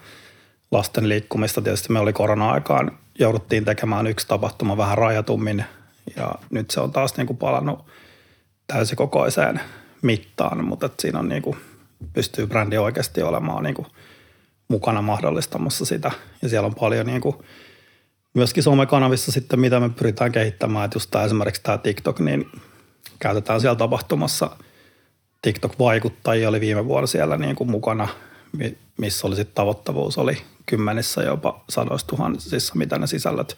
[0.70, 1.62] lasten liikkumista.
[1.62, 5.64] Tietysti me oli korona-aikaan, jouduttiin tekemään yksi tapahtuma vähän rajatummin
[6.16, 7.86] ja nyt se on taas niin kuin palannut
[8.66, 9.60] täysikokoiseen
[10.02, 11.56] mittaan, mutta että siinä on niin kuin,
[12.12, 13.86] pystyy brändi oikeasti olemaan niin kuin
[14.72, 16.10] mukana mahdollistamassa sitä.
[16.42, 17.36] Ja siellä on paljon niin kuin,
[18.34, 22.50] myöskin somekanavissa sitten, mitä me pyritään kehittämään, että just tämä, esimerkiksi tämä TikTok, niin
[23.18, 24.50] käytetään siellä tapahtumassa–
[25.42, 28.08] TikTok-vaikuttajia oli viime vuonna siellä niin kuin mukana,
[28.98, 33.56] missä oli sitten tavoittavuus oli kymmenissä jopa sadoissa tuhansissa, mitä ne sisällöt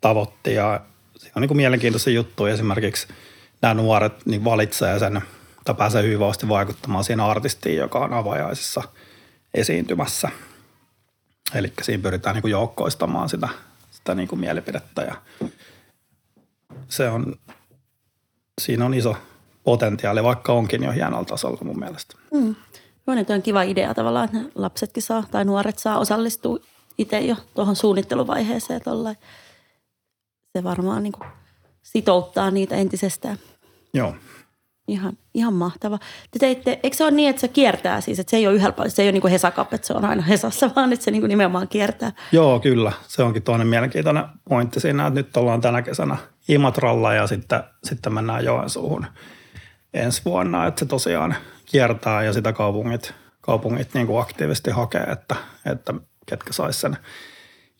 [0.00, 0.54] tavoitti.
[0.54, 0.80] Ja
[1.16, 2.54] siinä on niin kuin mielenkiintoisia juttuja.
[2.54, 3.08] Esimerkiksi
[3.62, 5.22] nämä nuoret niin valitsee sen,
[5.64, 8.82] tai pääsee hyvin vaikuttamaan siihen artistiin, joka on avajaisissa
[9.54, 10.28] esiintymässä.
[11.54, 13.48] Eli siinä pyritään niin kuin joukkoistamaan sitä,
[13.90, 15.14] sitä niin kuin mielipidettä ja
[16.88, 17.36] se on,
[18.60, 19.16] siinä on iso,
[19.64, 22.16] potentiaali, vaikka onkin jo hienolla tasolla mun mielestä.
[22.32, 22.54] Mm.
[23.06, 26.58] Joo, niin on kiva idea tavallaan, että lapsetkin saa tai nuoret saa osallistua
[26.98, 28.80] itse jo tuohon suunnitteluvaiheeseen.
[28.84, 29.16] Tollain.
[30.56, 31.28] Se varmaan niin kuin
[31.82, 33.38] sitouttaa niitä entisestään.
[33.94, 34.14] Joo.
[34.88, 35.98] Ihan, ihan mahtava.
[36.30, 38.88] Te teitte, eikö se ole niin, että se kiertää siis, että se ei ole yhdellä
[38.88, 41.22] se ei ole niin kuin Hesakap, että se on aina Hesassa, vaan että se niin
[41.22, 42.12] kuin nimenomaan kiertää.
[42.32, 42.92] Joo, kyllä.
[43.08, 46.16] Se onkin toinen mielenkiintoinen pointti siinä, että nyt ollaan tänä kesänä
[46.48, 49.06] Imatralla ja sitten, sitten mennään Joensuuhun
[49.94, 51.34] ensi vuonna, että se tosiaan
[51.66, 55.94] kiertää ja sitä kaupungit, kaupungit niin kuin aktiivisesti hakee, että, että
[56.26, 56.96] ketkä sais sen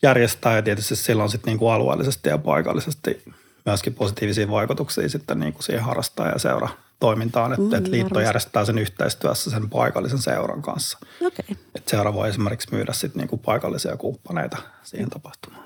[0.01, 3.23] järjestää ja tietysti silloin sitten niin kuin alueellisesti ja paikallisesti
[3.65, 8.09] myöskin positiivisia vaikutuksia sitten niin kuin siihen harrastaa ja seura toimintaan, että, mm, että liitto
[8.09, 8.27] varmasti.
[8.27, 10.97] järjestää sen yhteistyössä sen paikallisen seuran kanssa.
[11.21, 11.55] Okay.
[11.75, 15.63] Että seura voi esimerkiksi myydä sitten niin kuin paikallisia kumppaneita siihen tapahtumaan.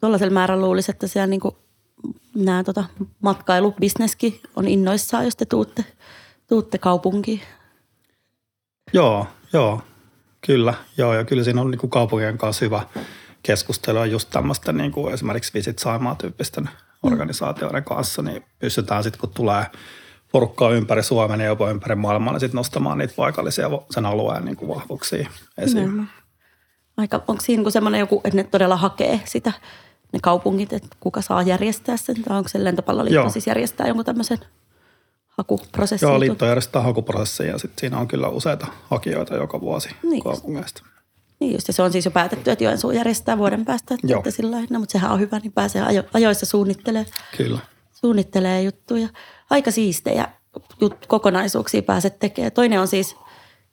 [0.00, 1.56] Tuollaisella määrällä luulisi, että siellä niin kuin
[2.34, 2.84] nämä tota,
[3.20, 5.84] matkailubisneskin on innoissaan, jos te tuutte,
[6.48, 7.40] tuutte kaupunkiin.
[8.92, 9.82] Joo, joo,
[10.46, 10.74] kyllä.
[10.96, 12.86] Joo, ja kyllä siinä on niin kuin kaupunkien kanssa hyvä
[13.42, 16.70] keskustelua just tämmöistä niin kuin esimerkiksi Visit Saimaa tyyppisten
[17.12, 19.66] organisaatioiden kanssa, niin pystytään sitten kun tulee
[20.32, 24.56] porukkaa ympäri Suomen ja jopa ympäri maailmaa, niin sitten nostamaan niitä paikallisia sen alueen niin
[24.56, 25.96] kuin vahvuuksia esiin.
[25.96, 26.04] No.
[26.96, 29.52] Aika, onko siinä niin semmoinen joku, että ne todella hakee sitä,
[30.12, 33.30] ne kaupungit, että kuka saa järjestää sen, tai onko se lentopalloliitto Joo.
[33.30, 34.38] siis järjestää jonkun tämmöisen
[35.28, 36.08] hakuprosessin?
[36.08, 40.82] Joo, liitto järjestää hakuprosessin ja sitten siinä on kyllä useita hakijoita joka vuosi niin kaupungeista.
[41.44, 43.94] Niin just, ja se on siis jo päätetty, että Joensuu järjestää vuoden päästä.
[43.94, 47.06] Että, että sillä no, mutta sehän on hyvä, niin pääsee ajo, ajoissa suunnittelee.
[47.36, 47.58] Kyllä.
[47.92, 49.08] Suunnittelee juttuja.
[49.50, 50.28] Aika siistejä
[50.80, 52.52] jut, kokonaisuuksia pääset tekemään.
[52.52, 53.16] Toinen on siis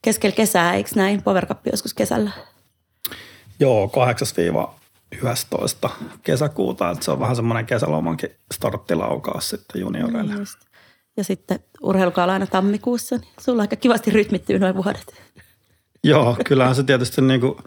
[0.01, 1.21] keskellä kesää, eikö näin?
[1.21, 2.31] Power Cup joskus kesällä.
[3.59, 3.91] Joo,
[5.85, 5.89] 8-11
[6.23, 6.91] kesäkuuta.
[6.91, 10.35] Että se on vähän semmoinen kesälomankin starttilaukaus sitten junioreille.
[10.35, 10.47] Niin
[11.17, 15.13] ja sitten urheilukaala aina tammikuussa, niin sulla aika kivasti rytmittyy noin vuodet.
[16.03, 17.57] Joo, kyllähän se tietysti niin kuin,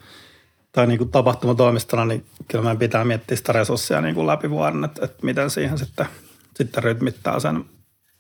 [0.72, 4.84] tai niin kuin tapahtumatoimistona, niin kyllä meidän pitää miettiä sitä resursseja niin kuin läpi vuoden,
[4.84, 6.06] että, että miten siihen sitten,
[6.54, 7.64] sitten rytmittää sen,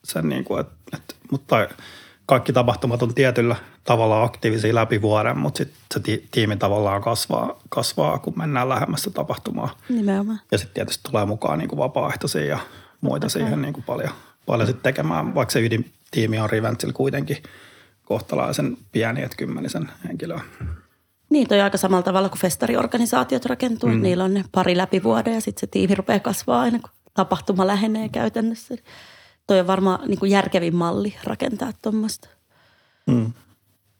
[0.04, 1.68] sen niin kuin, että, että, mutta
[2.26, 7.60] kaikki tapahtumat on tietyllä tavalla aktiivisia läpi vuoden, mutta sitten se ti- tiimi tavallaan kasvaa,
[7.68, 9.76] kasvaa, kun mennään lähemmässä tapahtumaa.
[9.88, 10.40] Nimenomaan.
[10.52, 12.58] Ja sitten tietysti tulee mukaan niin kuin vapaaehtoisia ja
[13.00, 13.30] muita okay.
[13.30, 14.10] siihen niin kuin paljon,
[14.46, 17.36] paljon sitten tekemään, vaikka se ydintiimi on Riventsillä kuitenkin–
[18.04, 20.40] kohtalaisen pieni, että kymmenisen henkilöä.
[21.30, 23.88] Niin, toi aika samalla tavalla kuin festariorganisaatiot rakentuu.
[23.88, 24.02] Mm.
[24.02, 27.66] Niillä on ne pari läpi vuoden ja sitten se tiimi rupeaa kasvaa aina, kun tapahtuma
[27.66, 28.74] lähenee käytännössä.
[29.46, 32.28] Toi on varmaan niin kuin järkevin malli rakentaa tuommoista.
[33.06, 33.32] Mm.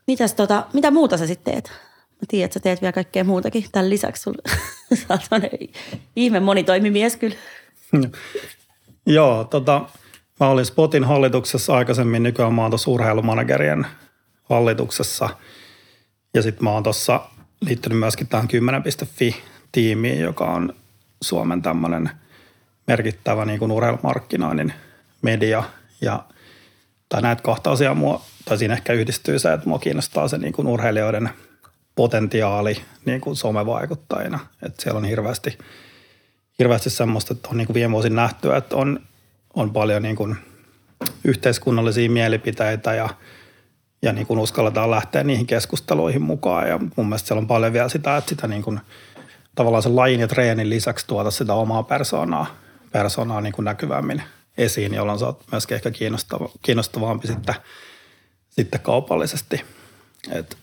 [0.07, 1.71] Mitäs tota, mitä muuta sä sitten teet?
[2.11, 3.65] Mä tiedän, että sä teet vielä kaikkea muutakin.
[3.71, 4.41] Tämän lisäksi sulla
[5.29, 5.39] sä
[6.15, 7.35] ihme monitoimimies kyllä.
[9.05, 9.89] Joo, tota,
[10.39, 13.87] Mä olin Spotin hallituksessa aikaisemmin, nykyään mä oon tuossa urheilumanagerien
[14.43, 15.29] hallituksessa.
[16.33, 17.21] Ja sitten mä oon tuossa
[17.61, 20.73] liittynyt myöskin tähän 10.fi-tiimiin, joka on
[21.21, 22.09] Suomen tämmöinen
[22.87, 24.73] merkittävä niin kuin urheilumarkkinoinnin
[25.21, 25.63] media.
[26.01, 26.23] Ja,
[27.09, 30.53] tai näitä kahta asiaa mua, tai siinä ehkä yhdistyy se, että mua kiinnostaa se niin
[30.53, 31.29] kuin urheilijoiden
[31.95, 34.39] potentiaali niin kuin somevaikuttajina.
[34.65, 35.57] Että siellä on hirveästi,
[36.59, 38.99] hirveästi semmoista, että on niin kuin viime vuosin nähty, että on
[39.55, 40.35] on paljon niin kuin
[41.23, 43.09] yhteiskunnallisia mielipiteitä ja,
[44.01, 46.69] ja niin kuin uskalletaan lähteä niihin keskusteluihin mukaan.
[46.69, 48.79] Ja mun mielestä siellä on paljon vielä sitä, että sitä niin kuin,
[49.55, 52.45] tavallaan sen lajin ja treenin lisäksi tuota sitä omaa persoonaa,
[52.91, 54.23] persoonaa niin kuin näkyvämmin
[54.57, 57.55] esiin, jolloin sä oot myöskin ehkä kiinnostava, kiinnostavampi sitten,
[58.49, 59.61] sitten kaupallisesti.
[60.31, 60.57] Et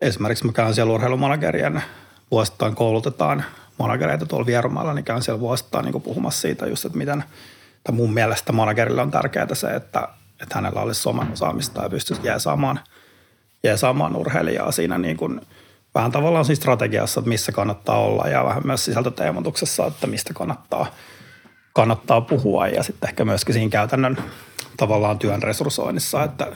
[0.00, 1.82] esimerkiksi mä käyn siellä urheilumanagerien
[2.30, 3.44] vuosittain koulutetaan
[3.78, 7.24] managereita tuolla Vierumailla, niin käyn siellä vuosittain niin puhumassa siitä just, että miten–
[7.86, 10.08] tai mun mielestä managerille on tärkeää se, että,
[10.42, 12.80] että hänellä olisi soman osaamista ja pystyisi jeesaamaan,
[13.64, 15.40] jeesaamaan urheilijaa siinä niin kuin
[15.94, 20.86] vähän tavallaan siinä strategiassa, että missä kannattaa olla ja vähän myös sisältöteemotuksessa, että mistä kannattaa,
[21.72, 24.18] kannattaa puhua ja sitten ehkä myöskin siinä käytännön
[24.76, 26.46] tavallaan työn resurssoinnissa, että,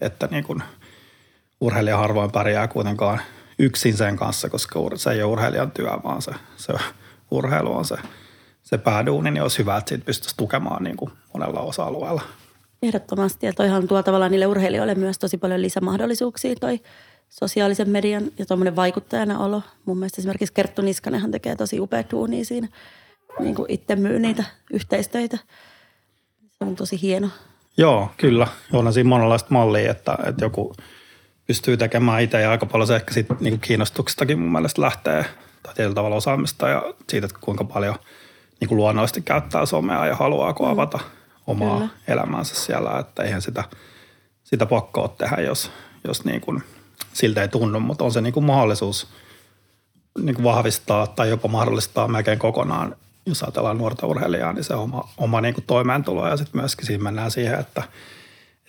[0.00, 0.62] että niin kuin
[1.60, 3.20] urheilija harvoin pärjää kuitenkaan
[3.58, 6.72] yksin sen kanssa, koska se ei ole urheilijan työ, vaan se, se
[7.30, 7.96] urheilu on se–
[8.64, 12.22] se pääduuni, niin olisi hyvä, että siitä pystyisi tukemaan niin kuin monella osa-alueella.
[12.82, 13.46] Ehdottomasti.
[13.46, 16.80] Ja toihan tuo tavallaan niille urheilijoille myös tosi paljon lisämahdollisuuksia toi
[17.28, 19.62] sosiaalisen median ja tuommoinen vaikuttajana olo.
[19.84, 22.68] Mun mielestä esimerkiksi Kerttu Niskanenhan tekee tosi upea duunia siinä.
[23.38, 25.38] Niin kuin itse myy niitä yhteistöitä.
[26.50, 27.28] Se on tosi hieno.
[27.76, 28.46] Joo, kyllä.
[28.72, 30.74] On siinä monenlaista mallia, että, että joku
[31.46, 35.24] pystyy tekemään itse ja aika paljon se ehkä siitä niin kiinnostuksestakin mun mielestä lähtee
[35.62, 37.94] tai tietyllä tavalla osaamista ja siitä, että kuinka paljon–
[38.60, 40.64] niin kuin luonnollisesti käyttää somea ja haluaa mm.
[40.64, 40.98] avata
[41.46, 41.90] omaa Kyllä.
[42.08, 43.64] elämäänsä siellä, että eihän sitä,
[44.44, 45.70] sitä pakkoa tehdä, jos,
[46.06, 46.62] jos niin kuin
[47.12, 49.08] siltä ei tunnu, mutta on se niin kuin mahdollisuus
[50.18, 55.08] niin kuin vahvistaa tai jopa mahdollistaa melkein kokonaan jos ajatellaan nuorta urheilijaa, niin se oma,
[55.16, 57.82] oma niin kuin toimeentulo ja sitten myöskin siinä mennään siihen, että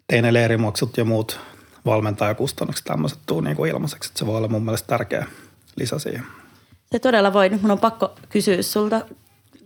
[0.09, 1.39] ei ne leirimaksut ja muut
[1.85, 4.09] valmentajakustannukset tämmöiset tuu niin kuin ilmaiseksi.
[4.09, 5.25] Että se voi olla mun mielestä tärkeä
[5.75, 6.25] lisä siihen.
[6.91, 7.49] Se todella voi.
[7.49, 9.01] Nyt mun on pakko kysyä sulta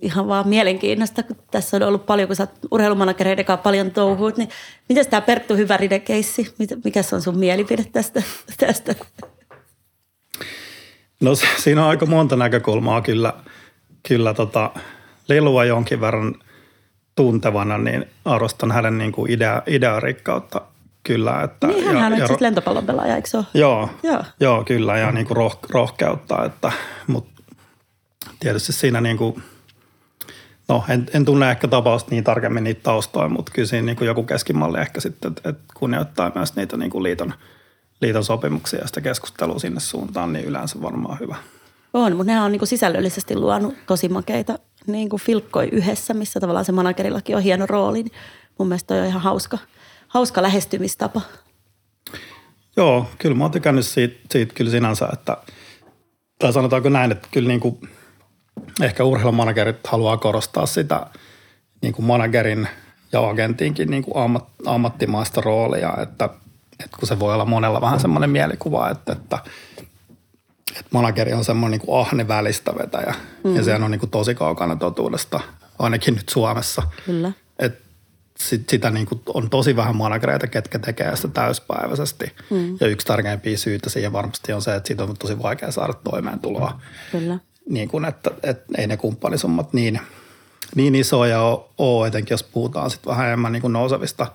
[0.02, 4.38] ihan vaan mielenkiinnosta, kun tässä on ollut paljon, kun sä oot urheilumanagereiden kanssa paljon touhuut,
[4.38, 4.50] niin
[4.90, 8.24] miten tämä Perttu Hyvärinen keissi, mikä on sun mielipide tästä?
[8.58, 8.96] tästä?
[11.22, 13.34] No siinä on aika monta näkökulmaa kyllä,
[14.08, 14.72] kyllä tota,
[15.30, 16.36] Lilua jonkin verran
[17.16, 20.62] tuntevana, niin arvostan hänen niin kuin idea, idearikkautta
[21.04, 21.42] kyllä.
[21.44, 23.46] Että, niin hän on siis lentopallon pelaaja, eikö se ole?
[23.54, 24.24] Joo, joo.
[24.40, 26.72] joo kyllä ja niin kuin roh, rohkeutta, että,
[27.08, 27.44] mutta
[28.40, 29.44] tietysti siinä niin kuin,
[30.70, 34.08] no en, en tunne ehkä tapausta niin tarkemmin niitä taustoja, mutta kyllä siinä niin kuin
[34.08, 37.34] joku keskimalli ehkä sitten, että, että kunnioittaa myös niitä niin kuin liiton,
[38.02, 41.36] liiton sopimuksia ja sitä keskustelua sinne suuntaan, niin yleensä varmaan hyvä.
[41.94, 46.40] On, mutta nehän on niin kuin sisällöllisesti luonut tosi makeita niin kuin filkkoi yhdessä, missä
[46.40, 48.04] tavallaan se managerillakin on hieno rooli.
[48.04, 48.14] Niin
[48.58, 49.58] mun mielestä toi on ihan hauska,
[50.08, 51.22] hauska lähestymistapa.
[52.78, 55.38] Joo, kyllä mä oon tykännyt siitä, siitä kyllä sinänsä, että
[56.40, 57.90] tai sanotaanko näin, että kyllä niin kuin,
[58.82, 61.06] ehkä urheilumanagerit haluaa korostaa sitä
[61.82, 62.68] niin kuin managerin
[63.12, 66.30] ja agentinkin niin kuin ammat, ammattimaista roolia, että,
[66.84, 69.40] että kun se voi olla monella vähän semmoinen mielikuva, että, että
[70.70, 73.16] että manageri on semmoinen niin ahne välistä vetäjä.
[73.44, 73.56] Mm.
[73.56, 75.40] Ja sehän on niin kuin tosi kaukana totuudesta,
[75.80, 76.84] ainakin nyt Suomessa.
[77.06, 77.32] Kyllä.
[77.60, 77.82] Et
[78.38, 82.36] sit, sitä niin kuin on tosi vähän managereita, ketkä tekee sitä täyspäiväisesti.
[82.50, 82.78] Mm.
[82.80, 86.82] Ja yksi tärkeimpiä syitä siihen varmasti on se, että siitä on tosi vaikea saada toimeentuloa.
[87.12, 87.40] Kyllä.
[87.70, 90.00] Niin kuin, että, että ei ne kumppanisummat niin,
[90.76, 91.42] niin isoja
[91.78, 94.28] ole, etenkin jos puhutaan sitten vähän enemmän niin kuin nousevista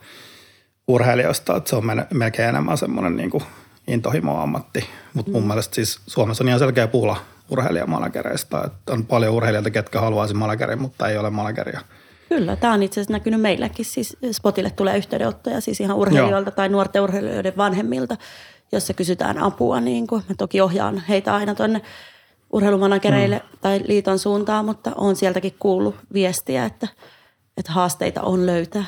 [0.88, 3.44] urheilijoista, että se on melkein enemmän semmoinen niin kuin
[3.86, 4.84] intohimo-ammatti.
[5.14, 5.46] Mutta mun mm.
[5.46, 7.16] mielestä siis Suomessa on ihan selkeä pula
[7.50, 8.64] urheilijamanagereista.
[8.64, 11.80] Että on paljon urheilijoita, ketkä haluaisi managerin, mutta ei ole manageria.
[12.28, 13.84] Kyllä, tämä on itse asiassa näkynyt meilläkin.
[13.84, 16.56] Siis Spotille tulee yhteydenottoja siis ihan urheilijoilta Joo.
[16.56, 18.16] tai nuorten urheilijoiden vanhemmilta,
[18.72, 19.80] jossa kysytään apua.
[19.80, 20.22] Niin kuin.
[20.28, 21.82] Mä toki ohjaan heitä aina tuonne
[22.54, 23.58] urheilumanagereille mm.
[23.60, 26.88] tai liiton suuntaan, mutta on sieltäkin kuullut viestiä, että,
[27.56, 28.84] että haasteita on löytää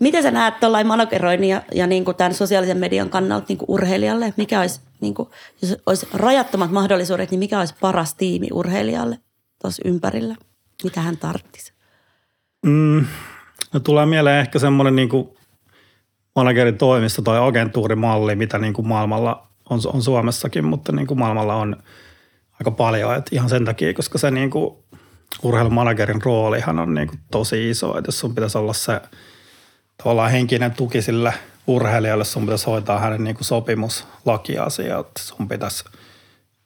[0.00, 3.70] Miten sä näet tuollain manageroinnin ja, ja niin kuin tämän sosiaalisen median kannalta niin kuin
[3.70, 4.34] urheilijalle?
[4.36, 5.28] Mikä olisi, niin kuin,
[5.62, 9.18] jos olisi rajattomat mahdollisuudet, niin mikä olisi paras tiimi urheilijalle
[9.62, 10.36] tuossa ympärillä?
[10.84, 11.72] Mitä hän tarttisi?
[12.66, 13.04] Mm,
[13.72, 15.28] no tulee mieleen ehkä semmoinen niin kuin
[16.36, 21.54] managerin toimisto tai agentuurimalli, mitä niin kuin maailmalla on, on Suomessakin, mutta niin kuin maailmalla
[21.54, 21.76] on
[22.60, 23.16] aika paljon.
[23.16, 24.76] Et ihan sen takia, koska se niin kuin
[25.42, 27.98] urheilumanagerin roolihan on niin kuin tosi iso.
[27.98, 29.00] Että jos sun pitäisi olla se–
[30.02, 31.34] tavallaan henkinen tuki sille
[31.66, 35.84] urheilijalle, sun pitäisi hoitaa hänen niin kuin sopimuslakiasiat, sun pitäisi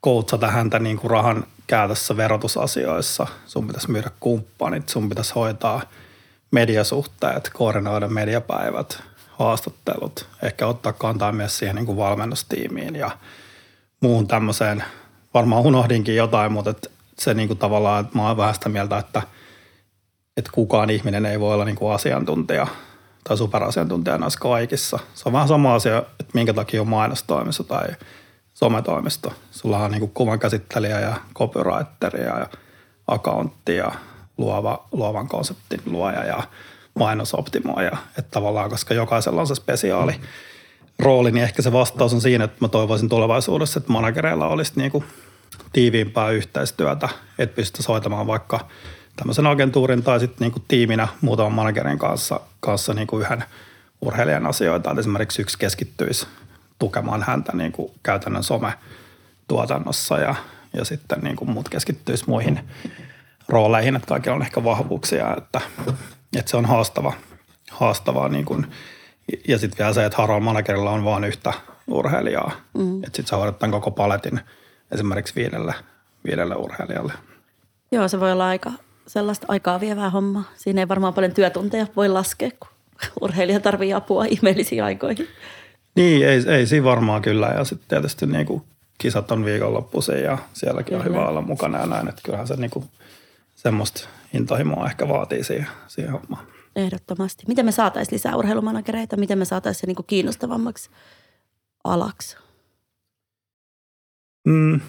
[0.00, 5.82] koutsata häntä niin kuin rahan käytössä verotusasioissa, sun pitäisi myydä kumppanit, sun pitäisi hoitaa
[6.50, 13.10] mediasuhteet, koordinoida mediapäivät, haastattelut, ehkä ottaa kantaa myös siihen niin kuin valmennustiimiin ja
[14.00, 14.84] muuhun tämmöiseen.
[15.34, 18.98] Varmaan unohdinkin jotain, mutta et se niin kuin tavallaan, että mä oon vähän sitä mieltä,
[18.98, 19.22] että,
[20.36, 22.66] että kukaan ihminen ei voi olla niin kuin asiantuntija–
[23.24, 24.98] tai superasiantuntija näissä kaikissa.
[25.14, 27.88] Se on vähän sama asia, että minkä takia on mainostoimisto tai
[28.54, 29.32] sometoimisto.
[29.50, 32.46] Sulla on niin kuvan käsittelijä ja copywriteria ja
[33.06, 33.92] accountti ja
[34.38, 36.42] luova, luovan konseptin luoja ja
[36.94, 37.96] mainosoptimoija.
[38.18, 40.20] Että tavallaan, koska jokaisella on se spesiaali
[41.02, 44.90] rooli, niin ehkä se vastaus on siinä, että mä toivoisin tulevaisuudessa, että managereilla olisi niin
[44.90, 45.04] kuin
[45.72, 47.08] tiiviimpää yhteistyötä,
[47.38, 48.60] että pystyttäisiin hoitamaan vaikka–
[49.20, 53.44] tämmöisen agentuurin tai sitten niinku tiiminä muutaman managerin kanssa, kanssa niinku yhden
[54.00, 54.90] urheilijan asioita.
[54.90, 56.26] Että esimerkiksi yksi keskittyisi
[56.78, 60.34] tukemaan häntä niinku käytännön some-tuotannossa ja,
[60.74, 62.60] ja sitten niinku muut keskittyisi muihin
[63.48, 65.60] rooleihin, että kaikilla on ehkä vahvuuksia, että,
[66.36, 67.12] että se on haastava,
[67.70, 68.66] haastavaa niin kuin,
[69.48, 71.52] ja sitten vielä se, että harvalla managerilla on vain yhtä
[71.86, 72.52] urheilijaa.
[72.78, 72.96] Mm.
[72.96, 74.40] Että sitten sä hoidat tämän koko paletin
[74.92, 75.74] esimerkiksi viidelle,
[76.24, 77.12] viidelle urheilijalle.
[77.92, 78.72] Joo, se voi olla aika,
[79.06, 80.44] sellaista aikaa vievää hommaa.
[80.56, 82.70] Siinä ei varmaan paljon työtunteja voi laskea, kun
[83.20, 85.28] urheilija tarvii apua ihmeellisiin aikoihin.
[85.94, 87.46] Niin, ei, ei siinä varmaan kyllä.
[87.46, 88.62] Ja sitten tietysti niin kuin
[88.98, 91.00] kisat on viikonloppuisin ja sielläkin kyllä.
[91.00, 92.08] on hyvä olla mukana ja näin.
[92.08, 92.84] Että kyllähän se niin kuin
[93.56, 96.46] semmoista intohimoa ehkä vaatii siihen, siihen hommaan.
[96.76, 97.44] Ehdottomasti.
[97.48, 99.16] Miten me saataisiin lisää urheilumanagereita?
[99.16, 100.90] Miten me saataisiin se niin kuin kiinnostavammaksi
[101.84, 102.36] alaksi?
[104.44, 104.80] Mm,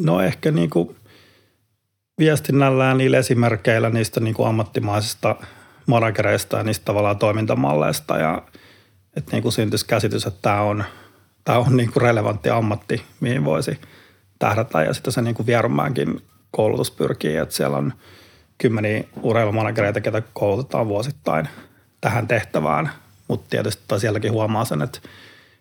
[0.00, 0.96] no ehkä niin kuin
[2.18, 5.36] viestinnällä ja niillä esimerkkeillä niistä niin kuin ammattimaisista
[5.86, 8.42] managereista ja niistä tavallaan toimintamalleista ja
[9.16, 10.84] että niin kuin syntyisi käsitys, että tämä on,
[11.44, 13.80] tämä on niin kuin relevantti ammatti, mihin voisi
[14.38, 15.46] tähdätä ja sitten se niin kuin
[16.50, 17.92] koulutus pyrkii, että siellä on
[18.62, 21.48] kymmeniä urheilumanagereita, ketä koulutetaan vuosittain
[22.00, 22.90] tähän tehtävään,
[23.28, 24.98] mutta tietysti sielläkin huomaa sen, että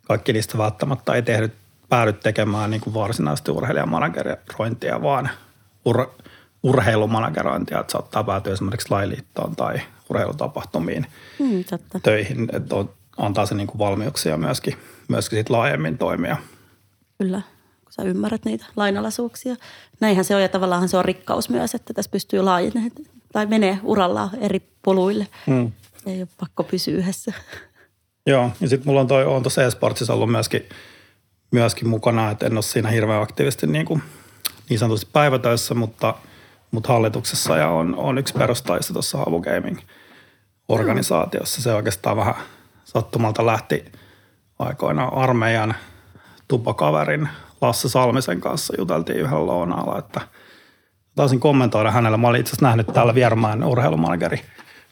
[0.04, 1.52] kaikki niistä välttämättä ei tehdy,
[1.90, 5.30] päädy tekemään niin kuin varsinaisesti urheilijamanagerointia, vaan
[5.86, 6.12] ur,
[6.64, 11.06] urheilumanagerointia, että saattaa päätyä esimerkiksi lailiittoon tai urheilutapahtumiin
[11.40, 12.00] mm, totta.
[12.00, 16.38] töihin, että on, antaa se niin kuin valmiuksia myöskin, myöskin sit laajemmin toimia.
[17.18, 17.42] Kyllä,
[17.96, 19.56] kun sä ymmärrät niitä lainalaisuuksia.
[20.00, 22.92] Näinhän se on ja tavallaan se on rikkaus myös, että tässä pystyy laajenemaan
[23.34, 25.28] tai menee urallaan eri poluille.
[25.48, 25.72] Mm.
[26.06, 27.34] Ei ole pakko pysyä yhdessä.
[28.26, 30.70] Joo, ja sitten mulla on toi, on tuossa e-sportsissa ollut myöskin,
[31.52, 34.04] myöskin mukana, että en ole siinä hirveän aktiivisesti niin, kuin,
[34.70, 36.16] niin sanotusti päivätöissä, mutta,
[36.72, 39.80] mutta hallituksessa ja on, on yksi perustajista tuossa Havu Gaming
[40.70, 41.62] organisaatiossa.
[41.62, 42.36] Se oikeastaan vähän
[42.86, 43.86] sattumalta lähti
[44.60, 45.76] aikoinaan armeijan
[46.48, 47.30] tupakaverin
[47.62, 50.22] Lasse Salmisen kanssa juteltiin yhdellä lounaalla, että
[51.16, 52.18] taisin kommentoida hänelle.
[52.18, 54.42] Mä olin itse asiassa nähnyt täällä Viermaan urheilumanageri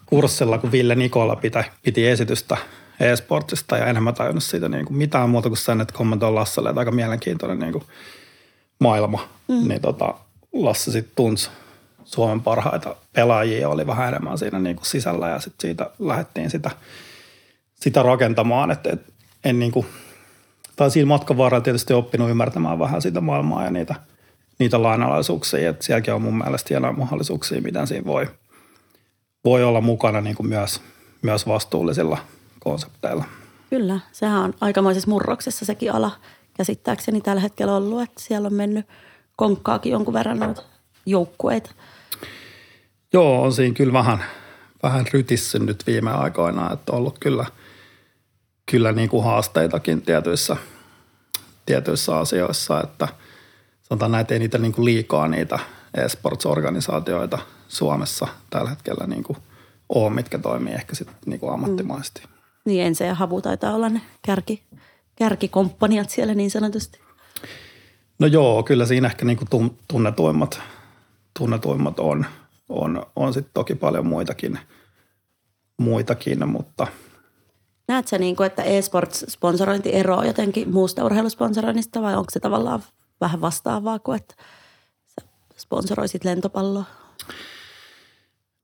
[0.05, 2.57] kurssilla, kun Ville Nikola piti, piti esitystä
[2.99, 6.79] e-sportista ja enemmän tajunnut siitä niin kuin mitään muuta kuin sen, että kommentoin Lasselle, että
[6.81, 7.83] aika mielenkiintoinen niin kuin
[8.79, 9.27] maailma.
[9.47, 9.67] Mm.
[9.67, 10.13] Niin tota,
[10.53, 11.49] Lasse sitten tunsi
[12.05, 16.71] Suomen parhaita pelaajia, oli vähän enemmän siinä niin kuin sisällä ja sitten siitä lähdettiin sitä,
[17.75, 18.97] sitä rakentamaan, että
[19.43, 19.85] en niin kuin,
[20.79, 23.95] tai siinä matkan varrella tietysti oppinut ymmärtämään vähän sitä maailmaa ja niitä,
[24.59, 28.27] niitä lainalaisuuksia, että sielläkin on mun mielestä hienoja mahdollisuuksia, miten siinä voi,
[29.45, 30.81] voi olla mukana niin kuin myös,
[31.21, 32.17] myös vastuullisilla
[32.59, 33.25] konsepteilla.
[33.69, 36.11] Kyllä, sehän on aikamoisessa murroksessa sekin ala
[36.57, 38.85] käsittääkseni tällä hetkellä ollut, että siellä on mennyt
[39.35, 40.61] konkkaakin jonkun verran noita
[41.05, 41.71] joukkueita.
[43.13, 44.23] Joo, on siinä kyllä vähän,
[44.83, 47.45] vähän rytissä nyt viime aikoina, että on ollut kyllä,
[48.71, 50.57] kyllä niin kuin haasteitakin tietyissä,
[51.65, 53.07] tietyissä asioissa, että
[53.81, 55.59] sanotaan näitä ei niitä niin kuin liikaa niitä
[55.93, 59.37] e-sports-organisaatioita Suomessa tällä hetkellä niin kuin
[59.89, 62.21] ole, mitkä toimii ehkä sitten niin kuin ammattimaisesti.
[62.23, 62.29] Mm.
[62.65, 64.63] Niin Ense ja Havu taitaa olla ne kärki,
[65.15, 66.99] kärkikomppaniat siellä niin sanotusti.
[68.19, 70.61] No joo, kyllä siinä ehkä niin kuin tunnetuimmat,
[71.39, 72.25] tunnetuimmat on–
[72.69, 74.59] on, on sitten toki paljon muitakin,
[75.77, 76.87] muitakin mutta–
[77.89, 82.83] Näetkö niin kuin, että e-sports-sponsorointi eroaa jotenkin muusta urheilusponsoroinnista vai onko se tavallaan
[83.21, 84.35] vähän vastaavaa kuin, että
[85.07, 86.83] sä sponsoroisit lentopalloa?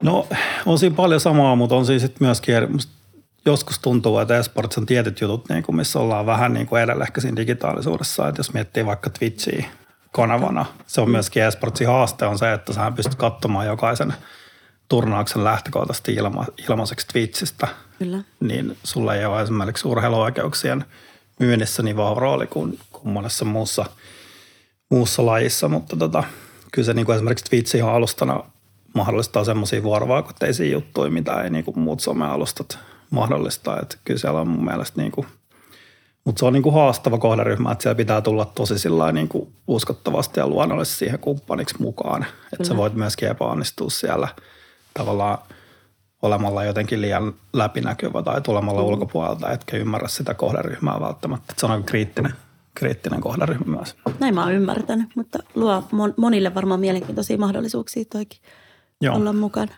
[0.03, 0.27] No
[0.65, 2.55] on siinä paljon samaa, mutta on siinä sitten myöskin,
[3.45, 7.03] joskus tuntuu, että e-sports on tietyt jutut, niin kuin missä ollaan vähän niin kuin edellä
[7.03, 9.65] ehkä siinä digitaalisuudessa, että jos miettii vaikka Twitchiä,
[10.11, 10.65] kanavana.
[10.87, 14.13] Se on myöskin eSportsin haaste on se, että sä pystyt katsomaan jokaisen
[14.89, 17.67] turnauksen lähtökohtaisesti ilma, ilmaiseksi Twitchistä.
[17.99, 18.17] Kyllä.
[18.39, 20.85] Niin sulla ei ole esimerkiksi urheiluoikeuksien
[21.39, 23.85] myynnissä niin vahva rooli kuin, kuin monessa muussa,
[24.89, 26.23] muussa lajissa, mutta tota,
[26.71, 28.43] kyllä se niin kuin esimerkiksi Twitch ihan alustana
[28.93, 33.79] mahdollistaa semmoisia vuorovaikutteisia juttuja, mitä ei niin kuin muut somealustat mahdollista.
[33.81, 35.27] Että kyllä siellä on mun mielestä niin kuin–
[36.25, 40.99] mutta se on niinku haastava kohderyhmä, että siellä pitää tulla tosi niinku uskottavasti ja luonnollisesti
[40.99, 42.25] siihen kumppaniksi mukaan.
[42.53, 44.27] Että sä voit myöskin epäonnistua siellä
[44.99, 45.37] tavallaan
[46.21, 48.87] olemalla jotenkin liian läpinäkyvä tai tulemalla mm.
[48.87, 51.53] ulkopuolelta, etkä ymmärrä sitä kohderyhmää välttämättä.
[51.57, 52.33] Se on aika kriittinen,
[52.75, 53.95] kriittinen kohderyhmä myös.
[54.19, 55.83] Näin mä oon ymmärtänyt, mutta luo
[56.17, 58.39] monille varmaan mielenkiintoisia mahdollisuuksia toikin
[59.01, 59.15] Joo.
[59.15, 59.71] olla mukana.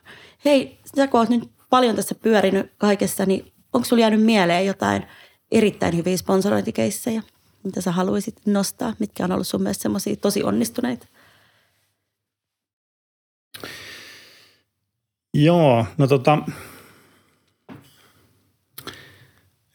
[0.46, 5.04] Hei, sä kun oot nyt paljon tässä pyörinyt kaikessa, niin onko sulla jäänyt mieleen jotain–
[5.52, 7.24] erittäin hyviä sponsorointikeissejä,
[7.64, 11.08] mitä sä haluaisit nostaa, mitkä on ollut sun mielestä semmoisia tosi onnistuneita?
[15.38, 16.38] Joo, no tota,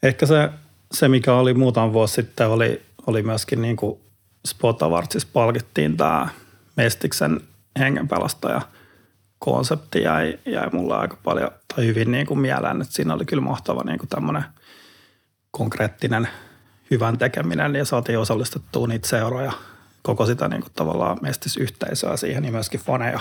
[0.03, 0.49] ehkä se,
[0.91, 3.99] se mikä oli muutama vuosi sitten, oli, oli myöskin niin kuin
[4.47, 6.27] Spot Awardsissa palkittiin tämä
[6.77, 7.41] Mestiksen
[7.79, 8.61] hengenpelastaja
[9.39, 13.43] konsepti jäi, jäi mulle aika paljon tai hyvin niin kuin mieleen, että siinä oli kyllä
[13.43, 14.43] mahtava niin kuin tämmöinen–
[15.57, 16.27] konkreettinen
[16.91, 19.51] hyvän tekeminen ja saatiin osallistettua niitä seuroja,
[20.01, 23.19] koko sitä niin kuin tavallaan mestisyhteisöä siihen, niin myöskin faneja,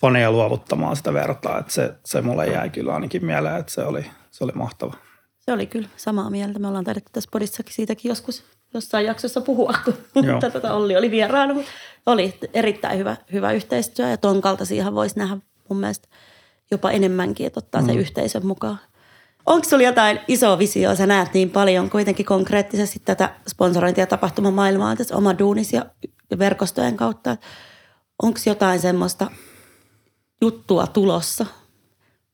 [0.00, 1.58] faneja luovuttamaan sitä vertaa.
[1.58, 4.94] Että se, se mulle jäi kyllä ainakin mieleen, että se oli, se oli mahtava.
[5.40, 6.58] Se oli kyllä samaa mieltä.
[6.58, 11.54] Me ollaan taidettu tässä podissakin siitäkin joskus jossain jaksossa puhua, kun tätä Olli oli vieraana.
[12.06, 15.36] Oli erittäin hyvä, hyvä yhteistyö ja ton kaltaisia voisi nähdä
[15.68, 16.08] mun mielestä
[16.70, 17.86] jopa enemmänkin, että ottaa mm.
[17.86, 18.78] se yhteisön mukaan.
[19.46, 24.96] Onko sinulla jotain isoa visioa, sä näet niin paljon kuitenkin konkreettisesti tätä sponsorointia ja tapahtumamaailmaa
[24.96, 25.86] tässä oma duunis ja
[26.38, 27.36] verkostojen kautta.
[28.22, 29.30] Onko jotain semmoista
[30.40, 31.46] juttua tulossa,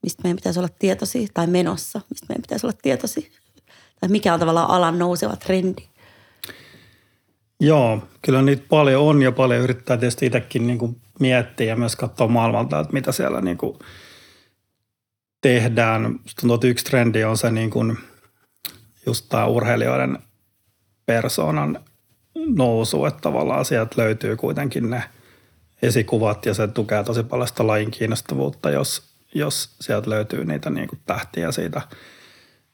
[0.03, 3.31] mistä meidän pitäisi olla tietoisia, tai menossa, mistä meidän pitäisi olla tietoisia?
[4.01, 5.83] Tai mikä on tavallaan alan nouseva trendi?
[7.61, 11.97] Joo, kyllä niitä paljon on ja paljon yrittää tietysti itsekin niin kuin miettiä ja myös
[11.97, 13.79] katsoa maailmalta, että mitä siellä niin kuin
[15.41, 16.21] tehdään.
[16.41, 17.99] Tuntuu, että yksi trendi on se niin kuin
[19.07, 20.19] just tämä urheilijoiden
[21.07, 21.85] persoonan
[22.57, 25.03] nousu, että tavallaan sieltä löytyy kuitenkin ne
[25.83, 29.03] esikuvat ja se tukee tosi paljon sitä lajin kiinnostavuutta, jos,
[29.35, 31.83] jos sieltä löytyy niitä niin kuin tähtiä siitä,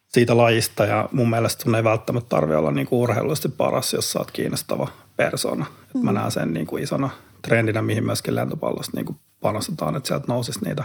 [0.08, 4.12] siitä lajista ja mun mielestä sun ei välttämättä tarvitse olla niin kuin urheilullisesti paras, jos
[4.12, 5.66] sä oot kiinnostava persona.
[5.94, 6.04] Mm.
[6.04, 7.10] Mä näen sen niin kuin isona
[7.42, 10.84] trendinä, mihin myöskin lentopallosta niin kuin panostetaan, että sieltä nousisi niitä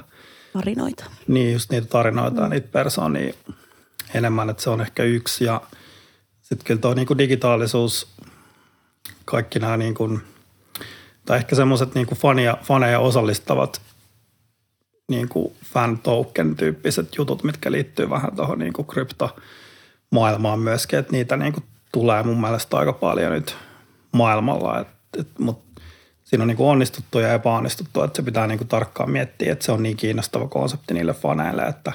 [0.53, 1.05] tarinoita.
[1.27, 2.43] Niin, just niitä tarinoita mm.
[2.43, 3.33] ja niitä persoonia
[4.13, 5.45] enemmän, että se on ehkä yksi.
[5.45, 5.61] Ja
[6.41, 8.07] sitten kyllä tuo niin digitaalisuus,
[9.25, 10.21] kaikki nämä niin kuin,
[11.25, 13.81] tai ehkä semmoiset niin fania, faneja osallistavat
[15.09, 21.11] niin kuin fan token tyyppiset jutut, mitkä liittyy vähän tuohon niin kuin kryptomaailmaan myöskin, että
[21.11, 23.55] niitä niin kuin tulee mun mielestä aika paljon nyt
[24.11, 24.87] maailmalla, et,
[25.19, 25.81] et, mutta
[26.23, 29.65] siinä on niin kuin onnistuttu ja epäonnistuttu, että se pitää niin kuin tarkkaan miettiä, että
[29.65, 31.91] se on niin kiinnostava konsepti niille faneille, että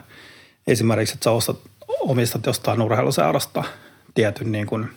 [0.66, 1.58] esimerkiksi, että sä ostat,
[2.00, 3.64] omistat jostain urheiluseurasta
[4.14, 4.88] tietyn niin kuin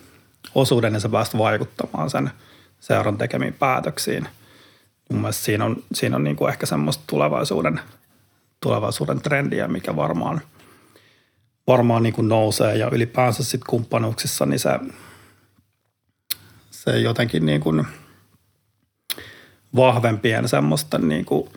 [0.54, 2.30] osuuden ja sä pääst vaikuttamaan sen
[2.80, 4.28] seuran tekemiin päätöksiin.
[5.10, 7.80] Mun mielestä siinä on, siinä on niin kuin ehkä semmoista tulevaisuuden,
[8.60, 10.40] tulevaisuuden trendiä, mikä varmaan,
[11.66, 14.70] varmaan niin kuin nousee ja ylipäänsä sitten kumppanuuksissa, niin se,
[16.70, 17.86] se jotenkin niin kuin
[19.76, 21.48] vahvempien semmoisten niin kuin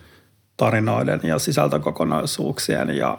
[0.57, 3.17] tarinoiden ja sisältökokonaisuuksien ja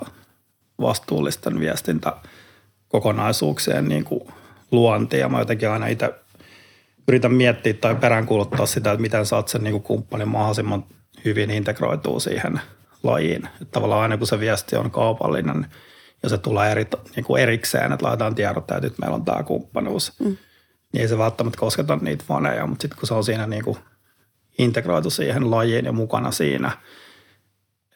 [0.80, 4.20] vastuullisten viestintäkokonaisuuksien niin kuin
[4.70, 5.18] luonti.
[5.18, 6.23] Ja mä jotenkin aina itse
[7.08, 10.84] yritän miettiä tai peräänkuuluttaa sitä, että miten saat sen niin kumppanin mahdollisimman
[11.24, 12.60] hyvin integroituu siihen
[13.02, 13.46] lajiin.
[13.46, 15.66] Että tavallaan aina kun se viesti on kaupallinen
[16.22, 16.86] ja se tulee eri,
[17.16, 20.36] niin kuin erikseen, että laitetaan tiedot, että nyt meillä on tämä kumppanuus, mm.
[20.92, 23.78] niin ei se välttämättä kosketa niitä faneja, mutta sitten kun se on siinä niin kuin
[24.58, 26.70] integroitu siihen lajiin ja mukana siinä,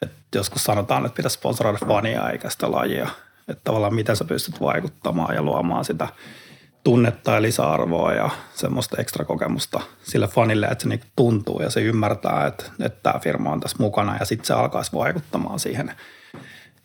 [0.01, 3.09] että joskus sanotaan, että pitäisi sponsoroida fania eikä sitä lajia,
[3.47, 6.07] että tavallaan miten sä pystyt vaikuttamaan ja luomaan sitä
[6.83, 11.81] tunnetta ja lisäarvoa ja semmoista ekstra kokemusta sille fanille, että se niinku tuntuu ja se
[11.81, 15.91] ymmärtää, että, että tämä firma on tässä mukana ja sitten se alkaisi vaikuttamaan siihen.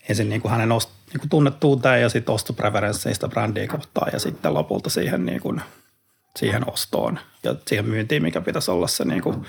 [0.08, 4.54] Ensin niin kuin hänen ost, niin kuin tunnettuuteen ja sitten ostopreferenssiin brändiä kohtaan ja sitten
[4.54, 5.60] lopulta siihen, niin kuin,
[6.38, 9.46] siihen ostoon ja siihen myyntiin, mikä pitäisi olla se niin kuin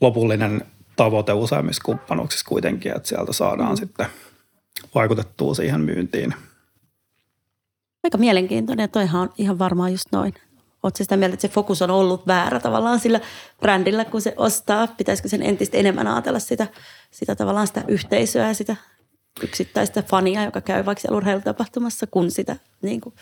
[0.00, 4.06] lopullinen tavoite useimmissa kumppanuuksissa kuitenkin, että sieltä saadaan sitten
[4.94, 6.34] vaikutettua siihen myyntiin–
[8.04, 10.34] Aika mielenkiintoinen ja toihan on ihan varmaan just noin.
[10.82, 13.20] Oletko sitä mieltä, että se fokus on ollut väärä tavallaan sillä
[13.60, 14.86] brändillä, kun se ostaa?
[14.86, 16.66] Pitäisikö sen entistä enemmän ajatella sitä,
[17.10, 18.76] sitä tavallaan sitä yhteisöä ja sitä
[19.42, 23.14] yksittäistä fania, joka käy vaikka siellä urheilutapahtumassa, kun sitä niin kuin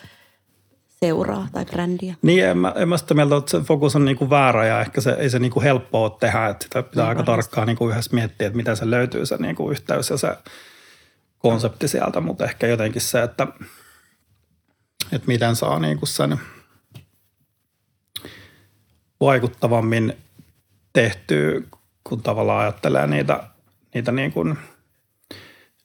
[0.88, 2.14] seuraa tai brändiä.
[2.22, 4.80] Niin, en mä, en mä sitä mieltä, että se fokus on niin kuin väärä ja
[4.80, 7.50] ehkä se ei se niin kuin helppoa tehdä, että sitä pitää no, aika varmasti.
[7.50, 10.28] tarkkaan niin kuin yhdessä miettiä, että miten se löytyy se niin kuin yhteys ja se
[11.38, 13.46] konsepti sieltä, mutta ehkä jotenkin se, että–
[15.12, 16.40] että miten saa niin kuin sen
[19.20, 20.16] vaikuttavammin
[20.92, 21.60] tehtyä,
[22.04, 23.42] kun tavallaan ajattelee niitä,
[23.94, 24.58] niitä niin kuin,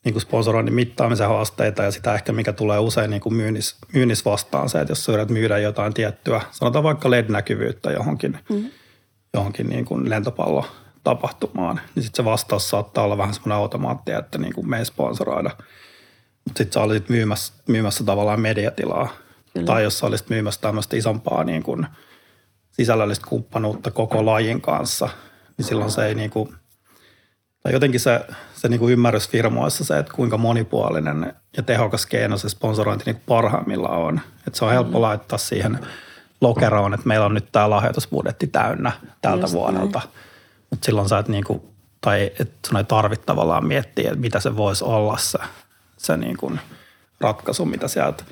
[0.04, 4.24] niin kuin sponsoroinnin mittaamisen haasteita ja sitä ehkä, mikä tulee usein niin kuin myynnis, myynnis
[4.24, 8.70] vastaan se, että jos yrität myydä jotain tiettyä, sanotaan vaikka LED-näkyvyyttä johonkin, mm-hmm.
[9.34, 10.66] johonkin niin kuin lentopallo
[11.04, 14.84] tapahtumaan, niin sitten se vastaus saattaa olla vähän semmoinen automaatti, että niin kuin me ei
[14.84, 15.50] sponsoroida–
[16.48, 19.08] mutta sitten sä olisit myymässä, myymässä tavallaan mediatilaa.
[19.54, 19.66] Kyllä.
[19.66, 21.86] Tai jos sä olisit myymässä tämmöistä isompaa niin kuin
[22.70, 25.08] sisällöllistä kumppanuutta koko lajin kanssa,
[25.56, 26.54] niin silloin se ei niin kuin,
[27.62, 28.20] tai jotenkin se,
[28.54, 33.22] se niin kuin ymmärrys firmoissa se, että kuinka monipuolinen ja tehokas keino se sponsorointi niin
[33.26, 34.20] parhaimmillaan on.
[34.46, 35.02] Että se on helppo mm.
[35.02, 35.78] laittaa siihen
[36.40, 38.92] lokeroon, että meillä on nyt tämä lahjoitusbudjetti täynnä
[39.22, 40.00] tältä Just vuodelta.
[40.70, 41.62] Mutta silloin sä et niin kuin,
[42.00, 45.38] tai että sun ei tarvitse tavallaan miettiä, että mitä se voisi olla se
[45.98, 46.60] se niin kuin
[47.20, 48.24] ratkaisu, mitä sieltä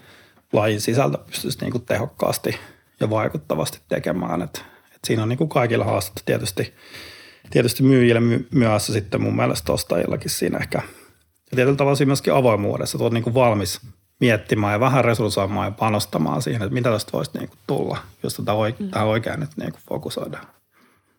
[0.53, 2.59] lajin sisältä pystyisi niin kuin tehokkaasti
[3.01, 4.43] ja vaikuttavasti tekemään.
[4.43, 4.65] Et,
[4.95, 6.75] et siinä on niin kuin kaikilla haastetta tietysti,
[7.51, 10.83] tietysti myyjille my, myös sitten mun mielestä ostajillakin siinä ehkä.
[11.51, 13.81] Ja tietyllä tavalla siinä myöskin avoimuudessa, että niin kuin valmis
[14.21, 18.35] miettimään ja vähän resurssoimaan ja panostamaan siihen, että mitä tästä voisi niin kuin tulla, jos
[18.35, 18.91] tätä oike- mm.
[18.91, 20.56] tähän oikein nyt niin kuin fokusoidaan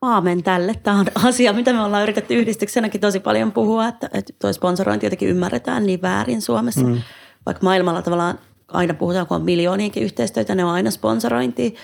[0.02, 0.74] aamen tälle.
[0.84, 5.06] Tämä on asia, mitä me ollaan yritetty yhdistyksenäkin tosi paljon puhua, että, että tuo sponsorointi
[5.06, 6.82] jotenkin ymmärretään niin väärin Suomessa.
[6.82, 7.02] Mm.
[7.46, 11.76] Vaikka maailmalla tavallaan aina puhutaan, kun on miljooniinkin yhteistyötä, ne on aina sponsorointi.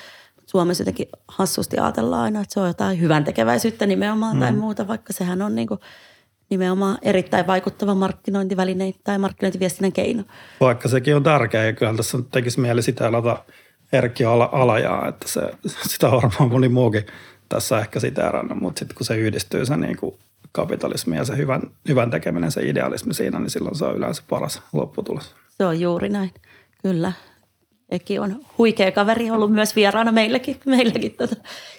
[0.46, 4.40] Suomessa jotenkin hassusti ajatellaan aina, että se on jotain hyvän tekeväisyyttä nimenomaan mm.
[4.40, 5.80] tai muuta, vaikka sehän on niin kuin
[6.50, 10.24] nimenomaan erittäin vaikuttava markkinointiväline tai markkinointiviestinnän keino.
[10.60, 13.44] Vaikka sekin on tärkeä ja kyllä tässä tekisi mieli sitä alata
[13.94, 15.42] Erkki Alajaa, että se,
[15.88, 17.06] sitä varmaan moni muukin
[17.54, 20.16] tässä ehkä siteerannut, mutta sitten kun se yhdistyy se niin kuin
[20.52, 24.62] kapitalismi ja se hyvän, hyvän tekeminen, se idealismi siinä, niin silloin se on yleensä paras
[24.74, 25.36] lopputulos.
[25.50, 26.32] Se on juuri näin,
[26.82, 27.12] kyllä.
[27.90, 30.60] Eki on huikea kaveri ollut myös vieraana meillekin.
[30.66, 31.36] meillekin tota.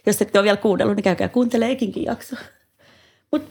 [0.07, 2.37] Jos ette ole vielä kuunnellut, niin käykää kuuntelemaan Ekinkin jakso.
[3.31, 3.51] Mutta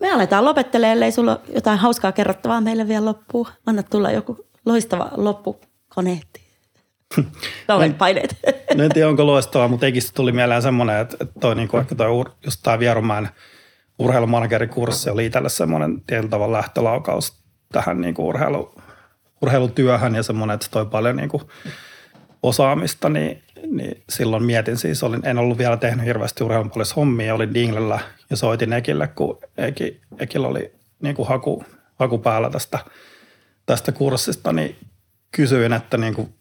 [0.00, 3.46] me aletaan lopettelemaan, ellei sulla ole jotain hauskaa kerrottavaa meille vielä loppuun.
[3.66, 6.49] Anna tulla joku loistava loppukoneetti.
[7.66, 8.36] Kauheat paineet.
[8.74, 11.94] No en tiedä, onko loistavaa, mutta ekistä tuli mieleen semmoinen, että, toi, niin kuin, ehkä
[11.94, 13.28] toi, just tämä Vierumäen
[13.98, 17.42] urheilumanagerikurssi oli itselle semmoinen tietyllä tavalla lähtölaukaus
[17.72, 18.74] tähän niin kuin urheilu,
[19.42, 21.42] urheilutyöhön ja semmoinen, että se toi paljon niin kuin
[22.42, 27.54] osaamista, niin, niin silloin mietin siis, olin, en ollut vielä tehnyt hirveästi urheilun hommia, olin
[27.54, 27.98] Dinglellä
[28.30, 31.64] ja soitin Ekille, kun Eki, Ekillä oli niin kuin haku,
[31.98, 32.78] haku päällä tästä,
[33.66, 34.76] tästä kurssista, niin
[35.32, 36.34] kysyin, että niin kuin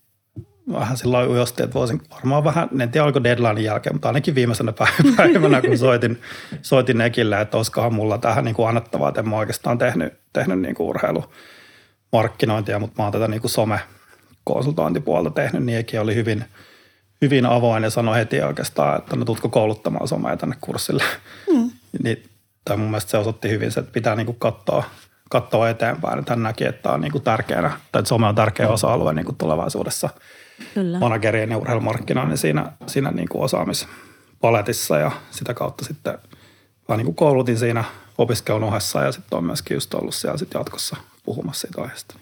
[0.73, 4.73] vähän silloin ujosti, että voisin varmaan vähän, en tiedä oliko deadline jälkeen, mutta ainakin viimeisenä
[5.17, 6.21] päivänä, kun soitin,
[6.61, 10.59] soitin Nekille, että olisikohan mulla tähän niin kuin annettavaa, että en mä oikeastaan tehnyt, tehnyt
[10.59, 13.79] niin kuin urheilumarkkinointia, mutta mä oon tätä niin kuin some,
[14.43, 16.45] konsultointipuolta tehnyt, niin Eki oli hyvin,
[17.21, 21.03] hyvin avoin ja sanoi heti oikeastaan, että no tutko kouluttamaan somea tänne kurssille.
[21.53, 21.71] Mm.
[22.03, 22.23] niin,
[22.65, 24.83] tai mun mielestä se osoitti hyvin se, että pitää niin kuin katsoa,
[25.29, 26.19] katsoa eteenpäin.
[26.19, 29.13] Että hän näki, että tämä on niin kuin tärkeänä, tai että some on tärkeä osa-alue
[29.13, 30.09] niin kuin tulevaisuudessa
[30.73, 30.99] Kyllä.
[30.99, 36.17] managerien ja urheilumarkkinoinnin siinä, siinä niin kuin osaamispaletissa ja sitä kautta sitten
[36.89, 37.83] vaan niin kuin koulutin siinä
[38.17, 42.15] opiskelun ohessa ja sitten on myöskin just ollut siellä sitten jatkossa puhumassa siitä aiheesta.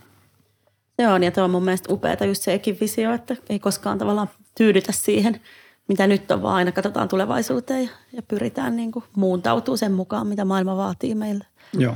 [0.97, 4.29] Se on ja tuo on mun mielestä upeata just se visio, että ei koskaan tavallaan
[4.57, 5.41] tyydytä siihen,
[5.87, 10.27] mitä nyt on, vaan aina katsotaan tulevaisuuteen ja, ja pyritään niin kuin muuntautuu sen mukaan,
[10.27, 11.45] mitä maailma vaatii meiltä.
[11.73, 11.95] Joo.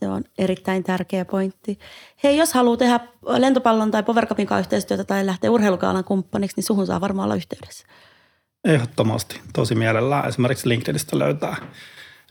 [0.00, 1.78] Se on erittäin tärkeä pointti.
[2.24, 3.00] Hei, jos haluaa tehdä
[3.38, 7.86] lentopallon tai Powercupin kanssa yhteistyötä tai lähteä urheilukaalan kumppaniksi, niin suhun saa varmaan olla yhteydessä.
[8.64, 9.40] Ehdottomasti.
[9.52, 10.28] Tosi mielellään.
[10.28, 11.56] Esimerkiksi LinkedInistä löytää,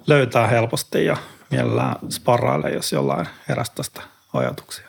[0.07, 1.17] löytää helposti ja
[1.51, 4.01] mielellään sparraille, jos jollain herästä tästä
[4.33, 4.87] ajatuksia.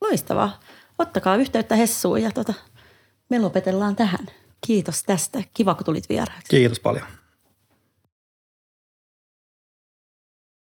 [0.00, 0.60] Loistavaa.
[0.98, 2.54] Ottakaa yhteyttä Hessuun ja tota,
[3.30, 4.26] me lopetellaan tähän.
[4.66, 5.42] Kiitos tästä.
[5.54, 6.48] Kiva, kun tulit vieraaksi.
[6.48, 7.06] Kiitos paljon.